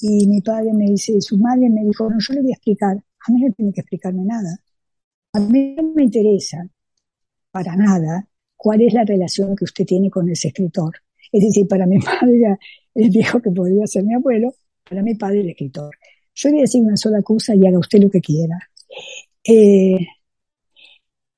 y 0.00 0.26
mi 0.26 0.40
padre 0.40 0.72
me 0.72 0.86
dice, 0.86 1.20
su 1.20 1.38
madre 1.38 1.70
me 1.70 1.84
dijo, 1.84 2.08
no, 2.08 2.16
yo 2.18 2.34
le 2.34 2.42
voy 2.42 2.50
a 2.50 2.54
explicar, 2.54 2.96
a 2.96 3.32
mí 3.32 3.40
no 3.40 3.52
tiene 3.52 3.72
que 3.72 3.80
explicarme 3.80 4.24
nada. 4.24 4.58
A 5.32 5.40
mí 5.40 5.74
no 5.76 5.94
me 5.94 6.04
interesa 6.04 6.68
para 7.50 7.74
nada 7.76 8.28
cuál 8.56 8.82
es 8.82 8.92
la 8.92 9.04
relación 9.04 9.56
que 9.56 9.64
usted 9.64 9.84
tiene 9.84 10.10
con 10.10 10.28
ese 10.28 10.48
escritor. 10.48 10.94
Es 11.32 11.42
decir, 11.42 11.66
para 11.66 11.86
mi 11.86 11.98
padre 12.00 12.58
el 12.94 13.10
viejo 13.10 13.40
que 13.40 13.50
podría 13.50 13.86
ser 13.86 14.04
mi 14.04 14.14
abuelo, 14.14 14.54
para 14.88 15.02
mi 15.02 15.14
padre 15.14 15.40
el 15.40 15.50
escritor. 15.50 15.94
Yo 16.34 16.50
voy 16.50 16.58
a 16.60 16.62
decir 16.62 16.82
una 16.82 16.96
sola 16.96 17.22
cosa 17.22 17.54
y 17.54 17.66
haga 17.66 17.78
usted 17.78 18.00
lo 18.00 18.10
que 18.10 18.20
quiera. 18.20 18.58
Eh, 19.42 20.06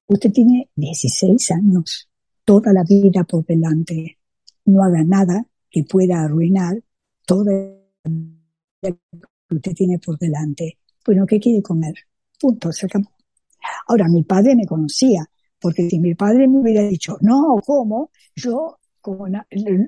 usted 0.07 0.33
tiene 0.33 0.71
16 0.75 1.51
años, 1.53 2.09
toda 2.45 2.73
la 2.73 2.83
vida 2.83 3.25
por 3.25 3.45
delante. 3.45 4.19
No 4.65 4.83
haga 4.83 5.05
nada 5.05 5.47
que 5.77 5.85
pueda 5.85 6.23
arruinar 6.23 6.75
todo 7.27 7.45
lo 7.45 8.23
que 8.81 8.97
usted 9.51 9.75
tiene 9.75 9.99
por 9.99 10.19
delante. 10.19 10.79
Bueno, 11.05 11.27
¿qué 11.27 11.39
quiere 11.39 11.61
comer? 11.61 11.93
Punto, 12.41 12.73
se 12.73 12.87
acabó. 12.87 13.11
Ahora, 13.87 14.09
mi 14.09 14.23
padre 14.23 14.57
me 14.57 14.65
conocía, 14.65 15.23
porque 15.61 15.91
si 15.91 15.99
mi 15.99 16.15
padre 16.15 16.49
me 16.49 16.61
hubiera 16.61 16.81
dicho, 16.81 17.19
no, 17.21 17.61
¿cómo? 17.63 18.11
Yo, 18.35 18.79
como 19.03 19.27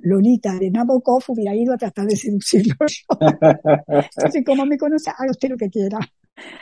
Lolita 0.02 0.58
de 0.58 0.70
Nabokov, 0.70 1.22
hubiera 1.28 1.54
ido 1.54 1.72
a 1.72 1.78
tratar 1.78 2.04
de 2.06 2.16
seducirlo. 2.16 2.74
Entonces, 4.14 4.44
como 4.44 4.66
me 4.66 4.76
conoce, 4.76 5.08
haga 5.08 5.30
usted 5.30 5.48
lo 5.48 5.56
que 5.56 5.70
quiera. 5.70 6.00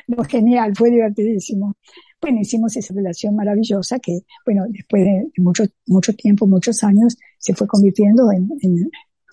No, 0.06 0.22
genial, 0.22 0.72
fue 0.76 0.90
divertidísimo. 0.92 1.74
Bueno, 2.20 2.40
hicimos 2.42 2.76
esa 2.76 2.94
relación 2.94 3.34
maravillosa 3.34 3.98
que, 3.98 4.20
bueno, 4.44 4.66
después 4.68 5.04
de 5.04 5.30
mucho, 5.38 5.64
mucho 5.86 6.12
tiempo, 6.14 6.46
muchos 6.46 6.84
años, 6.84 7.16
se 7.38 7.54
fue 7.54 7.66
convirtiendo 7.66 8.30
en, 8.32 8.48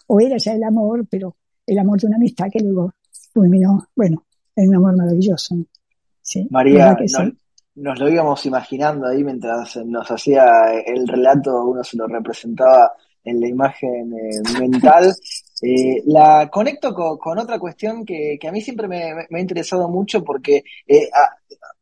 o 0.07 0.19
era 0.19 0.37
ya 0.37 0.53
el 0.53 0.63
amor, 0.63 1.05
pero 1.09 1.35
el 1.65 1.79
amor 1.79 1.99
de 1.99 2.07
una 2.07 2.17
amistad 2.17 2.47
que 2.51 2.59
luego 2.59 2.93
culminó, 3.33 3.87
bueno, 3.95 4.23
en 4.55 4.69
un 4.69 4.75
amor 4.75 4.95
maravilloso. 4.95 5.55
Sí, 6.21 6.47
María, 6.49 6.95
nos 7.75 7.99
lo 7.99 8.09
íbamos 8.09 8.45
imaginando 8.45 9.07
ahí 9.07 9.23
mientras 9.23 9.77
nos 9.77 10.09
hacía 10.09 10.45
el 10.85 11.07
relato, 11.07 11.65
uno 11.65 11.83
se 11.83 11.97
lo 11.97 12.07
representaba 12.07 12.91
en 13.23 13.39
la 13.39 13.47
imagen 13.47 14.13
eh, 14.13 14.59
mental. 14.59 15.13
Eh, 15.65 16.03
la 16.07 16.49
conecto 16.51 16.93
con, 16.93 17.39
otra 17.39 17.57
cuestión 17.57 18.03
que, 18.05 18.37
a 18.45 18.51
mí 18.51 18.59
siempre 18.59 18.85
me, 18.85 19.13
ha 19.31 19.39
interesado 19.39 19.87
mucho 19.87 20.21
porque 20.21 20.65
eh, 20.85 21.09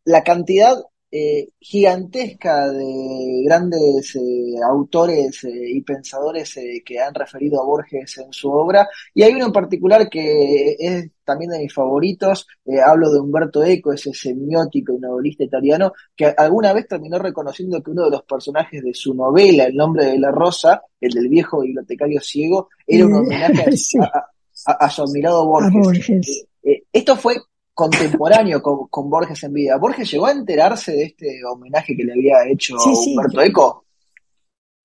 la 0.05 0.23
cantidad 0.23 0.77
eh, 1.13 1.49
gigantesca 1.59 2.69
de 2.69 3.43
grandes 3.43 4.15
eh, 4.15 4.55
autores 4.63 5.43
eh, 5.43 5.51
y 5.51 5.81
pensadores 5.81 6.57
que 6.85 6.99
han 7.01 7.13
referido 7.13 7.61
a 7.61 7.65
Borges 7.65 8.17
en 8.19 8.31
su 8.31 8.49
obra, 8.49 8.87
y 9.13 9.23
hay 9.23 9.33
uno 9.33 9.47
en 9.47 9.51
particular 9.51 10.09
que 10.09 10.77
es 10.79 11.09
también 11.25 11.51
de 11.51 11.59
mis 11.59 11.73
favoritos, 11.73 12.47
hablo 12.85 13.11
de 13.11 13.19
Humberto 13.19 13.61
Eco, 13.61 13.91
ese 13.91 14.13
semiótico 14.13 14.93
y 14.93 14.99
novelista 14.99 15.43
italiano, 15.43 15.91
que 16.15 16.27
alguna 16.27 16.71
vez 16.71 16.87
terminó 16.87 17.19
reconociendo 17.19 17.83
que 17.83 17.91
uno 17.91 18.05
de 18.05 18.11
los 18.11 18.23
personajes 18.23 18.81
de 18.81 18.93
su 18.93 19.13
novela, 19.13 19.65
El 19.65 19.75
nombre 19.75 20.05
de 20.05 20.17
la 20.17 20.31
rosa, 20.31 20.81
el 21.01 21.11
del 21.11 21.27
viejo 21.27 21.59
bibliotecario 21.59 22.21
ciego, 22.21 22.69
era 22.87 23.05
un 23.05 23.15
homenaje 23.15 23.65
a, 24.65 24.89
su 24.89 25.03
admirado 25.03 25.45
Borges. 25.45 26.45
esto 26.93 27.15
fue 27.17 27.35
contemporáneo 27.73 28.61
con, 28.61 29.09
Borges 29.09 29.43
en 29.43 29.53
vida. 29.53 29.77
¿Borges 29.77 30.11
llegó 30.11 30.27
a 30.27 30.31
enterarse 30.31 30.91
de 30.91 31.03
este 31.03 31.41
homenaje 31.45 31.95
que 31.95 32.03
le 32.03 32.13
había 32.13 32.47
hecho 32.47 32.75
Humberto 32.77 33.41
Eco? 33.41 33.85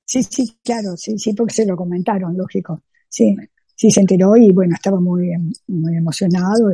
Sí, 0.04 0.22
sí, 0.22 0.56
claro, 0.62 0.96
sí, 0.96 1.18
sí, 1.18 1.32
porque 1.32 1.54
se 1.54 1.66
lo 1.66 1.76
comentaron, 1.76 2.36
lógico. 2.36 2.82
Sí, 3.08 3.36
sí 3.74 3.90
se 3.90 4.00
enteró 4.00 4.36
y 4.36 4.52
bueno, 4.52 4.74
estaba 4.74 5.00
muy, 5.00 5.32
muy 5.66 5.96
emocionado 5.96 6.72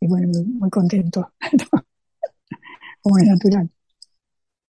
y, 0.00 0.06
bueno, 0.06 0.28
muy, 0.46 0.70
contento, 0.70 1.32
como 3.02 3.18
es 3.18 3.24
natural. 3.24 3.68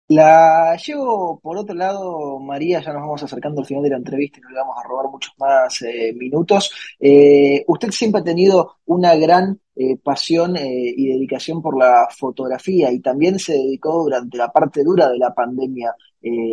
La 0.08 0.78
llevo 0.78 1.40
por 1.40 1.58
otro 1.58 1.74
lado, 1.76 2.40
María, 2.40 2.80
ya 2.80 2.94
nos 2.94 3.02
vamos 3.02 3.24
acercando 3.24 3.62
al 3.62 3.68
final 3.68 3.84
de 3.84 3.90
la 3.90 3.98
entrevista 3.98 4.38
y 4.38 4.42
no 4.42 4.50
le 4.50 4.60
vamos 4.60 4.78
a 4.78 4.88
robar 4.88 5.08
muchos 5.10 5.34
más 5.40 5.82
eh, 5.82 6.14
minutos. 6.16 6.72
Eh, 7.00 7.64
usted 7.68 7.90
siempre 7.90 8.22
ha 8.22 8.24
tenido 8.24 8.78
una 8.86 9.16
gran 9.16 9.60
eh, 9.76 9.98
pasión 9.98 10.56
y 10.58 11.08
dedicación 11.08 11.60
por 11.60 11.76
la 11.76 12.08
fotografía 12.16 12.92
y 12.92 13.00
también 13.00 13.40
se 13.40 13.54
dedicó 13.54 14.04
durante 14.04 14.38
la 14.38 14.52
parte 14.52 14.84
dura 14.84 15.10
de 15.10 15.18
la 15.18 15.34
pandemia 15.34 15.96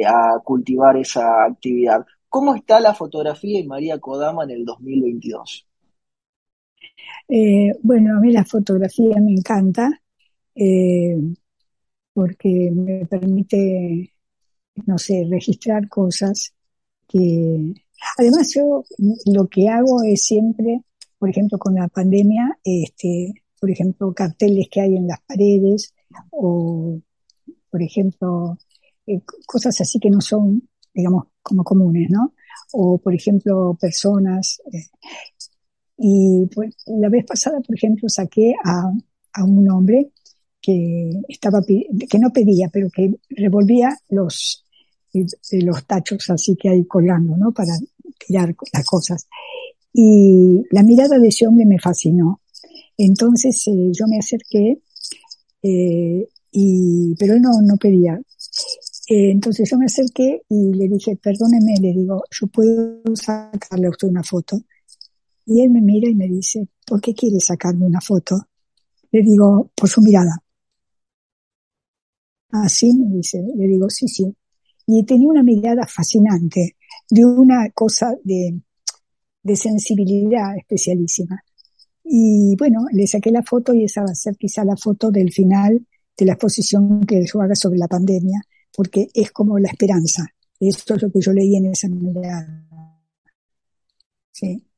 a 0.07 0.39
cultivar 0.43 0.97
esa 0.97 1.45
actividad. 1.45 2.07
¿Cómo 2.31 2.55
está 2.55 2.81
la 2.81 2.95
fotografía 2.95 3.61
y 3.61 3.67
María 3.67 3.99
Kodama 3.99 4.45
en 4.45 4.51
el 4.51 4.65
2022? 4.65 5.67
bueno, 7.83 8.17
a 8.17 8.21
mí 8.21 8.33
la 8.33 8.45
fotografía 8.45 9.17
me 9.21 9.33
encanta 9.33 9.91
porque 12.13 12.71
me 12.71 13.07
permite, 13.07 14.13
no 14.87 14.99
sé, 14.99 15.27
registrar 15.29 15.89
cosas 15.89 16.55
que... 17.09 17.75
Además 18.19 18.53
yo 18.55 18.85
lo 19.27 19.49
que 19.49 19.69
hago 19.69 20.03
es 20.03 20.25
siempre, 20.25 20.83
por 21.19 21.31
ejemplo, 21.31 21.59
con 21.59 21.75
la 21.75 21.89
pandemia, 21.89 22.59
este, 22.65 23.33
por 23.61 23.71
ejemplo, 23.71 24.13
carteles 24.13 24.69
que 24.69 24.81
hay 24.81 24.97
en 24.97 25.07
las 25.07 25.21
paredes 25.21 25.95
o, 26.31 27.01
por 27.71 27.83
ejemplo, 27.83 28.59
eh, 29.07 29.21
cosas 29.47 29.81
así 29.81 30.01
que 30.01 30.11
no 30.11 30.21
son, 30.21 30.69
digamos, 30.93 31.27
como 31.43 31.63
comunes, 31.65 32.11
¿no? 32.11 32.35
O, 32.73 32.99
por 32.99 33.15
ejemplo, 33.15 33.77
personas. 33.81 34.61
Eh, 34.73 34.87
y 35.99 36.47
pues, 36.53 36.75
la 36.87 37.09
vez 37.09 37.25
pasada, 37.25 37.61
por 37.61 37.77
ejemplo, 37.77 38.09
saqué 38.09 38.55
a, 38.65 38.93
a 39.35 39.45
un 39.45 39.71
hombre 39.71 40.12
que 40.63 41.11
estaba 41.29 41.61
que 41.63 42.19
no 42.21 42.33
pedía, 42.33 42.69
pero 42.73 42.89
que 42.89 43.13
revolvía 43.31 43.91
los 44.09 44.65
eh, 45.15 45.27
los 45.63 45.85
tachos 45.87 46.31
así 46.31 46.57
que 46.57 46.71
hay 46.71 46.85
colgando, 46.87 47.37
¿no? 47.37 47.53
Para 47.53 47.73
tirar 48.19 48.55
las 48.73 48.85
cosas. 48.85 49.27
Y 49.93 50.63
la 50.71 50.83
mirada 50.83 51.19
de 51.19 51.29
ese 51.29 51.47
hombre 51.47 51.67
me 51.67 51.79
fascinó. 51.79 52.41
Entonces 52.97 53.63
eh, 53.67 53.91
yo 53.93 54.07
me 54.07 54.19
acerqué, 54.19 54.81
eh, 55.63 56.29
y, 56.51 57.15
pero 57.17 57.35
él 57.35 57.43
no, 57.43 57.51
no 57.63 57.77
pedía. 57.77 58.21
entonces 59.09 59.69
yo 59.71 59.77
me 59.79 59.87
acerqué 59.87 60.43
y 60.49 60.75
le 60.75 60.89
dije, 60.89 61.17
perdóneme, 61.17 61.75
le 61.81 61.93
digo, 61.93 62.23
yo 62.31 62.47
puedo 62.47 63.03
sacarle 63.15 63.87
a 63.87 63.91
usted 63.91 64.09
una 64.09 64.23
foto. 64.23 64.63
Y 65.45 65.63
él 65.63 65.71
me 65.71 65.81
mira 65.81 66.09
y 66.09 66.15
me 66.15 66.29
dice, 66.29 66.69
¿por 66.87 67.01
qué 67.01 67.15
quiere 67.15 67.41
sacarme 67.41 67.85
una 67.87 68.01
foto? 68.01 68.37
Le 69.11 69.23
digo, 69.23 69.71
por 69.75 69.89
su 69.89 70.01
mirada. 70.01 70.42
Así 72.53 72.93
me 72.95 73.17
dice, 73.17 73.43
le 73.57 73.67
digo, 73.67 73.89
sí, 73.91 74.07
sí. 74.09 74.35
Y 74.87 75.05
tenía 75.05 75.29
una 75.29 75.43
mirada 75.43 75.87
fascinante, 75.87 76.77
de 77.09 77.25
una 77.25 77.71
cosa 77.71 78.15
de, 78.25 78.61
de 79.43 79.57
sensibilidad 79.57 80.57
especialísima. 80.57 81.43
Y 82.05 82.55
bueno, 82.57 82.87
le 82.93 83.07
saqué 83.07 83.31
la 83.31 83.43
foto 83.43 83.75
y 83.75 83.85
esa 83.85 84.03
va 84.03 84.11
a 84.11 84.15
ser 84.15 84.37
quizá 84.37 84.65
la 84.65 84.77
foto 84.77 85.11
del 85.11 85.33
final 85.33 85.87
de 86.17 86.27
la 86.27 86.33
exposición 86.33 87.01
que 87.05 87.25
yo 87.25 87.41
haga 87.41 87.55
sobre 87.55 87.79
la 87.79 87.89
pandemia, 87.89 88.41
porque 88.75 89.09
es 89.15 89.31
como 89.33 89.59
la 89.59 89.69
esperanza. 89.69 90.27
Esto 90.61 90.95
es 90.95 91.03
lo 91.03 91.11
que 91.11 91.21
yo 91.21 91.33
leí 91.33 91.57
en 91.57 91.67
esa 91.67 91.89
mirada. 91.89 92.69
Sí. 94.31 94.72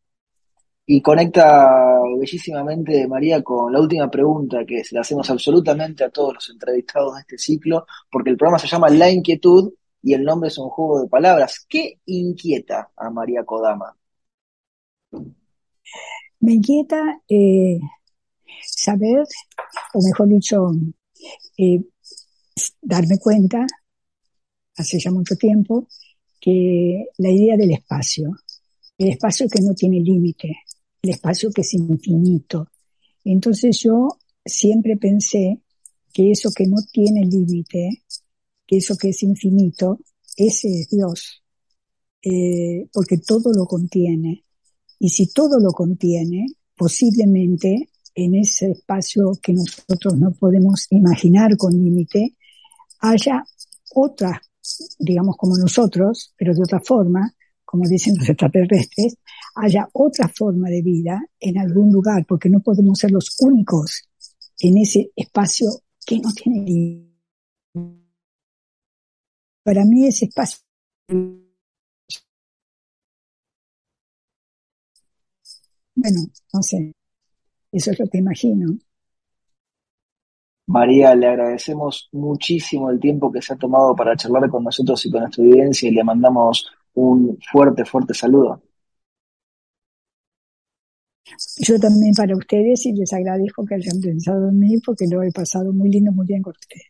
Y 0.87 1.01
conecta 1.01 2.01
bellísimamente, 2.18 3.07
María, 3.09 3.42
con 3.42 3.73
la 3.73 3.81
última 3.81 4.11
pregunta 4.11 4.64
que 4.66 4.85
se 4.85 4.94
le 4.94 5.01
hacemos 5.01 5.29
absolutamente 5.31 6.05
a 6.05 6.11
todos 6.11 6.35
los 6.35 6.51
entrevistados 6.51 7.14
de 7.14 7.20
este 7.20 7.38
ciclo, 7.38 7.87
porque 8.11 8.31
el 8.31 8.37
programa 8.37 8.59
se 8.59 8.66
llama 8.66 8.90
La 8.90 9.11
Inquietud 9.11 9.73
y 10.03 10.12
el 10.12 10.23
nombre 10.23 10.49
es 10.49 10.59
un 10.59 10.68
juego 10.68 11.01
de 11.01 11.09
palabras. 11.09 11.64
¿Qué 11.66 12.01
inquieta 12.05 12.90
a 12.97 13.09
María 13.09 13.44
Kodama? 13.44 13.97
Me 16.40 16.53
inquieta 16.53 17.23
eh, 17.27 17.81
saber, 18.61 19.25
o 19.94 20.03
mejor 20.03 20.29
dicho, 20.29 20.70
eh, 21.57 21.83
darme 22.83 23.18
cuenta, 23.18 23.66
hace 24.77 24.99
ya 24.99 25.11
mucho 25.11 25.37
tiempo, 25.37 25.88
que 26.38 27.07
la 27.16 27.31
idea 27.31 27.57
del 27.57 27.70
espacio, 27.70 28.31
el 28.99 29.09
espacio 29.09 29.49
que 29.49 29.62
no 29.62 29.75
tiene 29.75 30.01
límite, 30.01 30.55
el 31.05 31.11
espacio 31.11 31.51
que 31.51 31.61
es 31.61 31.75
infinito. 31.75 32.71
Entonces 33.25 33.79
yo 33.81 34.09
siempre 34.45 34.97
pensé 34.97 35.61
que 36.12 36.31
eso 36.31 36.51
que 36.57 36.67
no 36.67 36.77
tiene 36.90 37.27
límite, 37.27 38.05
que 38.67 38.79
eso 38.79 38.97
que 38.97 39.11
es 39.11 39.23
infinito, 39.23 39.99
ese 40.37 40.69
es 40.69 40.88
Dios, 40.88 41.43
eh, 42.23 42.88
porque 42.93 43.19
todo 43.19 43.53
lo 43.53 43.67
contiene. 43.67 44.45
Y 44.99 45.11
si 45.11 45.27
todo 45.27 45.61
lo 45.61 45.73
contiene, 45.73 46.47
posiblemente 46.75 47.90
en 48.14 48.37
ese 48.37 48.71
espacio 48.71 49.33
que 49.43 49.53
nosotros 49.53 50.17
no 50.19 50.33
podemos 50.33 50.87
imaginar 50.90 51.57
con 51.59 51.73
límite, 51.73 52.35
haya 53.01 53.45
otras, 53.95 54.38
digamos 54.99 55.37
como 55.37 55.59
nosotros, 55.59 56.33
pero 56.38 56.55
de 56.55 56.62
otra 56.62 56.81
forma, 56.81 57.35
como 57.62 57.87
dicen 57.87 58.17
los 58.17 58.29
extraterrestres, 58.31 59.19
haya 59.55 59.88
otra 59.93 60.29
forma 60.29 60.69
de 60.69 60.83
vida 60.83 61.23
en 61.40 61.59
algún 61.59 61.93
lugar, 61.93 62.25
porque 62.27 62.49
no 62.49 62.61
podemos 62.61 62.99
ser 62.99 63.11
los 63.12 63.37
únicos 63.40 64.09
en 64.61 64.79
ese 64.79 65.11
espacio 65.14 65.69
que 66.07 66.19
no 66.19 66.31
tiene 66.33 67.11
Para 69.62 69.85
mí 69.85 70.07
ese 70.07 70.27
espacio 70.27 70.61
bueno, 75.97 76.21
no 76.53 76.62
sé, 76.62 76.93
eso 77.73 77.90
es 77.90 77.99
lo 77.99 78.07
que 78.09 78.19
imagino. 78.19 78.79
María, 80.67 81.14
le 81.14 81.27
agradecemos 81.29 82.09
muchísimo 82.12 82.90
el 82.90 82.99
tiempo 82.99 83.31
que 83.31 83.43
se 83.43 83.53
ha 83.53 83.57
tomado 83.57 83.95
para 83.95 84.17
charlar 84.17 84.49
con 84.49 84.64
nosotros 84.64 85.05
y 85.05 85.11
con 85.11 85.21
nuestra 85.21 85.45
audiencia 85.45 85.88
y 85.88 85.93
le 85.93 86.03
mandamos 86.05 86.67
un 86.95 87.38
fuerte, 87.53 87.85
fuerte 87.85 88.14
saludo. 88.14 88.62
Yo 91.58 91.78
también 91.78 92.14
para 92.14 92.37
ustedes 92.37 92.84
y 92.87 92.92
les 92.92 93.12
agradezco 93.12 93.64
que 93.64 93.76
hayan 93.76 94.00
pensado 94.00 94.48
en 94.48 94.58
mí 94.58 94.78
porque 94.84 95.06
lo 95.10 95.22
he 95.22 95.30
pasado 95.32 95.72
muy 95.72 95.90
lindo, 95.90 96.10
muy 96.12 96.26
bien 96.26 96.42
con 96.42 96.52
ustedes. 96.52 96.87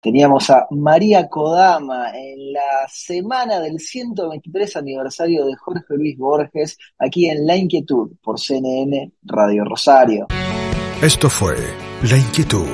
Teníamos 0.00 0.50
a 0.50 0.66
María 0.70 1.28
Kodama 1.28 2.10
en 2.12 2.52
la 2.52 2.88
semana 2.92 3.60
del 3.60 3.78
123 3.78 4.76
aniversario 4.76 5.46
de 5.46 5.54
Jorge 5.54 5.94
Luis 5.96 6.18
Borges, 6.18 6.76
aquí 6.98 7.30
en 7.30 7.46
La 7.46 7.56
Inquietud 7.56 8.10
por 8.20 8.40
CNN 8.40 9.12
Radio 9.22 9.64
Rosario. 9.64 10.26
Esto 11.00 11.30
fue 11.30 11.54
La 12.10 12.18
Inquietud 12.18 12.66